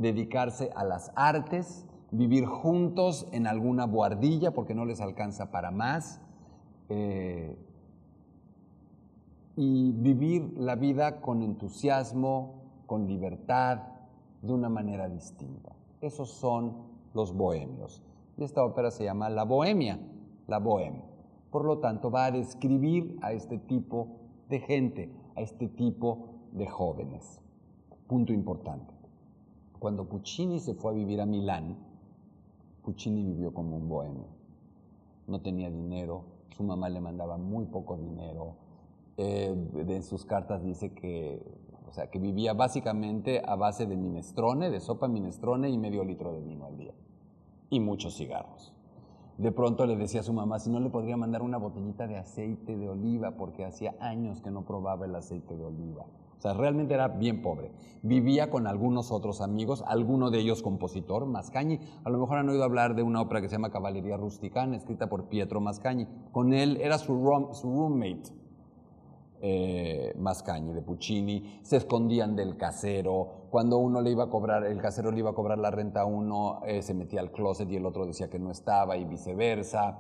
dedicarse 0.02 0.72
a 0.76 0.84
las 0.84 1.12
artes, 1.16 1.86
vivir 2.12 2.46
juntos 2.46 3.28
en 3.32 3.48
alguna 3.48 3.86
buhardilla 3.86 4.52
porque 4.52 4.76
no 4.76 4.86
les 4.86 5.00
alcanza 5.02 5.52
para 5.52 5.72
más. 5.72 6.20
eh, 6.90 7.56
y 9.56 9.92
vivir 9.92 10.54
la 10.58 10.76
vida 10.76 11.22
con 11.22 11.42
entusiasmo, 11.42 12.64
con 12.88 13.08
libertad, 13.08 13.80
de 14.42 14.54
una 14.54 14.70
manera 14.70 15.08
distinta. 15.08 15.76
Esos 16.02 16.32
son 16.32 16.78
los 17.14 17.34
bohemios. 17.34 18.02
Y 18.38 18.44
esta 18.44 18.64
ópera 18.64 18.92
se 18.92 19.04
llama 19.04 19.30
La 19.30 19.44
Bohemia, 19.44 20.00
la 20.48 20.60
Bohème. 20.60 21.04
Por 21.52 21.66
lo 21.66 21.80
tanto, 21.80 22.10
va 22.10 22.26
a 22.26 22.32
describir 22.32 23.18
a 23.22 23.34
este 23.34 23.58
tipo 23.58 24.08
de 24.50 24.60
gente, 24.60 25.14
a 25.36 25.42
este 25.42 25.68
tipo 25.68 26.30
de 26.54 26.66
jóvenes. 26.66 27.40
Punto 28.08 28.34
importante. 28.34 28.91
Cuando 29.82 30.08
Puccini 30.08 30.60
se 30.60 30.76
fue 30.76 30.92
a 30.92 30.94
vivir 30.94 31.20
a 31.22 31.26
Milán, 31.26 31.76
Puccini 32.84 33.24
vivió 33.24 33.52
como 33.52 33.78
un 33.78 33.90
bohemio. 33.90 34.28
No 35.26 35.42
tenía 35.42 35.72
dinero, 35.72 36.26
su 36.56 36.62
mamá 36.62 36.88
le 36.88 37.02
mandaba 37.02 37.40
muy 37.40 37.66
poco 37.66 37.98
dinero. 37.98 38.58
Eh, 39.18 39.48
en 39.48 40.04
sus 40.04 40.24
cartas 40.24 40.64
dice 40.64 40.94
que, 40.94 41.42
o 41.90 41.94
sea, 41.94 42.12
que 42.12 42.20
vivía 42.20 42.54
básicamente 42.54 43.42
a 43.44 43.56
base 43.56 43.88
de 43.88 43.98
minestrone, 43.98 44.70
de 44.70 44.80
sopa 44.82 45.08
minestrone 45.08 45.72
y 45.72 45.80
medio 45.80 46.04
litro 46.04 46.32
de 46.32 46.42
vino 46.42 46.68
al 46.68 46.78
día. 46.78 46.94
Y 47.72 47.80
muchos 47.80 48.16
cigarros. 48.16 48.76
De 49.42 49.52
pronto 49.52 49.88
le 49.88 49.96
decía 49.96 50.20
a 50.20 50.24
su 50.24 50.34
mamá 50.34 50.60
si 50.60 50.70
no 50.70 50.80
le 50.80 50.92
podría 50.92 51.18
mandar 51.18 51.42
una 51.42 51.58
botellita 51.58 52.06
de 52.06 52.16
aceite 52.16 52.78
de 52.78 52.88
oliva 52.88 53.32
porque 53.38 53.66
hacía 53.66 53.96
años 54.00 54.40
que 54.40 54.52
no 54.52 54.66
probaba 54.66 55.08
el 55.08 55.16
aceite 55.16 55.58
de 55.58 55.66
oliva. 55.66 56.04
O 56.38 56.42
sea, 56.42 56.54
realmente 56.54 56.94
era 56.94 57.08
bien 57.08 57.42
pobre. 57.42 57.72
Vivía 58.04 58.52
con 58.52 58.68
algunos 58.68 59.12
otros 59.12 59.42
amigos, 59.42 59.84
alguno 59.88 60.30
de 60.30 60.42
ellos 60.42 60.62
compositor, 60.62 61.26
Mascagni. 61.26 61.80
A 62.04 62.12
lo 62.12 62.20
mejor 62.20 62.38
han 62.38 62.50
oído 62.50 62.64
hablar 62.64 62.94
de 62.94 63.02
una 63.02 63.20
ópera 63.20 63.42
que 63.42 63.50
se 63.50 63.56
llama 63.56 63.72
Caballería 63.72 64.16
Rusticana, 64.16 64.76
escrita 64.76 65.10
por 65.10 65.26
Pietro 65.26 65.60
Mascagni. 65.60 66.08
Con 66.32 66.54
él 66.54 66.78
era 66.80 67.00
su, 67.00 67.14
room- 67.14 67.54
su 67.56 67.68
roommate, 67.72 68.30
eh, 69.42 70.14
Mascagni 70.18 70.74
de 70.74 70.82
Puccini, 70.82 71.60
se 71.64 71.78
escondían 71.78 72.36
del 72.36 72.58
casero. 72.58 73.48
Cuando 73.50 73.78
uno 73.78 74.02
le 74.02 74.12
iba 74.12 74.26
a 74.26 74.30
cobrar, 74.30 74.64
el 74.66 74.80
casero 74.80 75.12
le 75.12 75.20
iba 75.20 75.32
a 75.32 75.34
cobrar 75.34 75.58
la 75.58 75.72
renta 75.72 76.02
a 76.02 76.06
uno, 76.06 76.62
eh, 76.66 76.82
se 76.82 76.94
metía 76.94 77.22
al 77.22 77.32
closet 77.32 77.70
y 77.70 77.76
el 77.76 77.86
otro 77.86 78.06
decía 78.06 78.30
que 78.30 78.40
no 78.40 78.52
estaba 78.52 78.98
y 78.98 79.06
viceversa. 79.06 80.00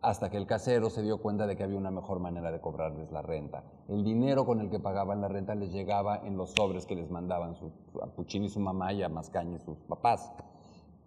Hasta 0.00 0.30
que 0.30 0.36
el 0.36 0.46
casero 0.46 0.90
se 0.90 1.02
dio 1.02 1.20
cuenta 1.20 1.46
de 1.46 1.56
que 1.56 1.64
había 1.64 1.76
una 1.76 1.90
mejor 1.90 2.20
manera 2.20 2.52
de 2.52 2.60
cobrarles 2.60 3.10
la 3.10 3.20
renta. 3.20 3.64
El 3.88 4.04
dinero 4.04 4.46
con 4.46 4.60
el 4.60 4.70
que 4.70 4.78
pagaban 4.78 5.20
la 5.20 5.28
renta 5.28 5.56
les 5.56 5.72
llegaba 5.72 6.20
en 6.24 6.36
los 6.36 6.52
sobres 6.52 6.86
que 6.86 6.94
les 6.94 7.10
mandaban 7.10 7.56
a 8.00 8.06
Puccini 8.06 8.48
su 8.48 8.60
mamá 8.60 8.92
y 8.92 9.02
a 9.02 9.08
Mascagni 9.08 9.58
sus 9.58 9.76
papás 9.80 10.32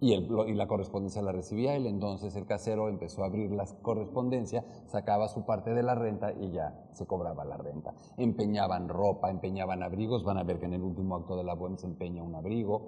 y, 0.01 0.17
la 0.55 0.67
correspondencia 0.67 1.21
la 1.21 1.31
recibía 1.31 1.75
él. 1.75 1.85
Entonces 1.85 2.35
el 2.35 2.45
casero 2.45 2.89
empezó 2.89 3.23
a 3.23 3.27
abrir 3.27 3.51
la 3.51 3.65
correspondencia, 3.81 4.65
sacaba 4.87 5.29
su 5.29 5.45
parte 5.45 5.73
de 5.73 5.83
la 5.83 5.95
renta 5.95 6.33
y 6.33 6.51
ya 6.51 6.87
se 6.91 7.05
cobraba 7.05 7.45
la 7.45 7.55
renta. 7.55 7.93
Empeñaban 8.17 8.89
ropa, 8.89 9.29
empeñaban 9.29 9.83
abrigos. 9.83 10.23
Van 10.23 10.37
a 10.37 10.43
ver 10.43 10.59
que 10.59 10.65
en 10.65 10.73
el 10.73 10.81
último 10.81 11.15
acto 11.15 11.37
de 11.37 11.43
la 11.43 11.55
Bohème 11.55 11.77
se 11.77 11.85
empeña 11.85 12.23
un 12.23 12.35
abrigo. 12.35 12.81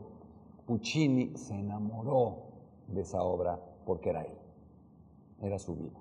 Puccini 0.66 1.38
se 1.38 1.54
enamoró 1.54 2.48
de 2.88 3.02
esa 3.02 3.22
obra 3.22 3.60
porque 3.86 4.10
era 4.10 4.24
él, 4.24 4.38
era 5.42 5.60
su 5.60 5.76
vida. 5.76 6.00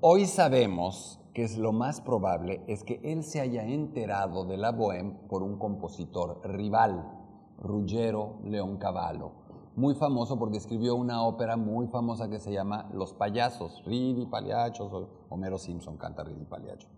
Hoy 0.00 0.26
sabemos 0.26 1.20
que 1.34 1.42
es 1.42 1.58
lo 1.58 1.72
más 1.72 2.00
probable 2.00 2.62
es 2.68 2.84
que 2.84 3.00
él 3.02 3.24
se 3.24 3.40
haya 3.40 3.64
enterado 3.64 4.44
de 4.44 4.56
la 4.56 4.72
Bohème 4.72 5.14
por 5.28 5.42
un 5.42 5.58
compositor 5.58 6.40
rival, 6.44 7.10
Ruggero 7.58 8.38
Leoncavallo, 8.44 9.32
muy 9.78 9.94
famoso 9.94 10.36
porque 10.38 10.56
escribió 10.56 10.96
una 10.96 11.22
ópera 11.22 11.56
muy 11.56 11.86
famosa 11.86 12.28
que 12.28 12.40
se 12.40 12.52
llama 12.52 12.90
Los 12.92 13.14
payasos, 13.14 13.80
Ridi 13.86 14.26
Pagliaccios, 14.26 14.92
o 14.92 15.08
Homero 15.28 15.56
Simpson 15.56 15.96
canta 15.96 16.24
Ridi 16.24 16.44
Pagliaccio. 16.44 16.88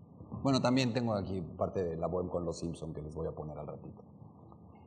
Bueno, 0.41 0.61
también 0.61 0.91
tengo 0.91 1.13
aquí 1.13 1.41
parte 1.41 1.83
de 1.83 1.95
la 1.95 2.07
Bohème 2.07 2.29
con 2.29 2.43
los 2.43 2.57
Simpson 2.57 2.91
que 2.91 3.03
les 3.03 3.13
voy 3.13 3.27
a 3.27 3.33
poner 3.33 3.59
al 3.59 3.67
ratito. 3.67 4.01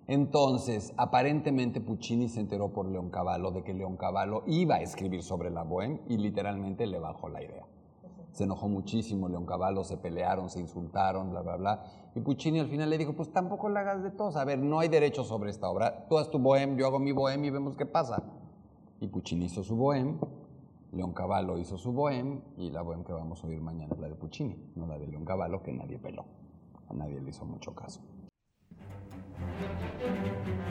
Entonces, 0.08 0.92
aparentemente 0.96 1.80
Puccini 1.80 2.28
se 2.28 2.40
enteró 2.40 2.72
por 2.72 2.86
Leoncavallo 2.86 3.52
de 3.52 3.62
que 3.62 3.72
Leoncavallo 3.72 4.42
iba 4.48 4.74
a 4.74 4.82
escribir 4.82 5.22
sobre 5.22 5.50
la 5.50 5.64
Bohème 5.64 6.00
y 6.08 6.18
literalmente 6.18 6.88
le 6.88 6.98
bajó 6.98 7.28
la 7.28 7.44
idea. 7.44 7.64
Se 8.32 8.42
enojó 8.42 8.68
muchísimo 8.68 9.28
Leoncavallo, 9.28 9.84
se 9.84 9.96
pelearon, 9.96 10.50
se 10.50 10.58
insultaron, 10.58 11.30
bla, 11.30 11.42
bla, 11.42 11.56
bla. 11.56 11.84
Y 12.16 12.20
Puccini 12.20 12.60
al 12.60 12.68
final 12.68 12.90
le 12.90 12.98
dijo, 12.98 13.12
pues 13.12 13.32
tampoco 13.32 13.68
la 13.68 13.80
hagas 13.80 14.02
de 14.02 14.10
tos. 14.10 14.36
A 14.36 14.44
ver, 14.44 14.58
no 14.58 14.78
hay 14.78 14.88
derecho 14.88 15.24
sobre 15.24 15.50
esta 15.50 15.68
obra. 15.68 16.06
Tú 16.08 16.18
haz 16.18 16.30
tu 16.30 16.38
Bohème, 16.38 16.76
yo 16.76 16.86
hago 16.86 17.00
mi 17.00 17.12
Bohème 17.12 17.46
y 17.46 17.50
vemos 17.50 17.76
qué 17.76 17.86
pasa. 17.86 18.22
Y 19.00 19.08
Puccini 19.08 19.46
hizo 19.46 19.64
su 19.64 19.76
Bohème, 19.76 20.18
Leoncavallo 20.92 21.58
hizo 21.58 21.76
su 21.76 21.92
Bohème 21.92 22.40
y 22.56 22.70
la 22.70 22.82
Bohème 22.82 23.04
que 23.04 23.12
vamos 23.12 23.42
a 23.42 23.48
oír 23.48 23.60
mañana 23.60 23.92
es 23.92 24.00
la 24.00 24.08
de 24.08 24.14
Puccini, 24.14 24.56
no 24.76 24.86
la 24.86 24.96
de 24.96 25.08
Leoncavallo 25.08 25.60
que 25.62 25.72
nadie 25.72 25.98
peló. 25.98 26.24
A 26.88 26.94
nadie 26.94 27.20
le 27.20 27.30
hizo 27.30 27.44
mucho 27.44 27.74
caso. 27.74 28.00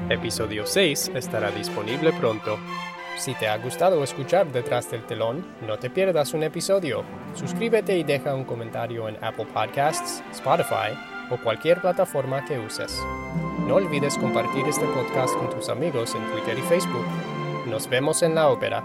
Episodio 0.10 0.66
6 0.66 1.12
estará 1.14 1.52
disponible 1.52 2.14
pronto. 2.14 2.56
Si 3.18 3.34
te 3.36 3.48
ha 3.48 3.58
gustado 3.58 4.02
escuchar 4.02 4.52
Detrás 4.52 4.90
del 4.90 5.06
Telón, 5.06 5.46
no 5.68 5.78
te 5.78 5.90
pierdas 5.90 6.34
un 6.34 6.44
episodio. 6.44 7.04
Suscríbete 7.36 7.98
y 7.98 8.04
deja 8.04 8.34
un 8.34 8.46
comentario 8.46 9.10
en 9.10 9.22
Apple 9.24 9.48
Podcasts, 9.54 10.24
Spotify 10.32 11.13
o 11.34 11.38
cualquier 11.38 11.82
plataforma 11.82 12.46
que 12.46 12.60
uses. 12.60 13.02
No 13.68 13.76
olvides 13.76 14.18
compartir 14.18 14.66
este 14.68 14.86
podcast 14.86 15.36
con 15.36 15.50
tus 15.50 15.70
amigos 15.70 16.14
en 16.14 16.24
Twitter 16.32 16.58
y 16.58 16.62
Facebook. 16.62 17.06
Nos 17.66 17.90
vemos 17.90 18.22
en 18.22 18.36
la 18.36 18.50
ópera. 18.50 18.84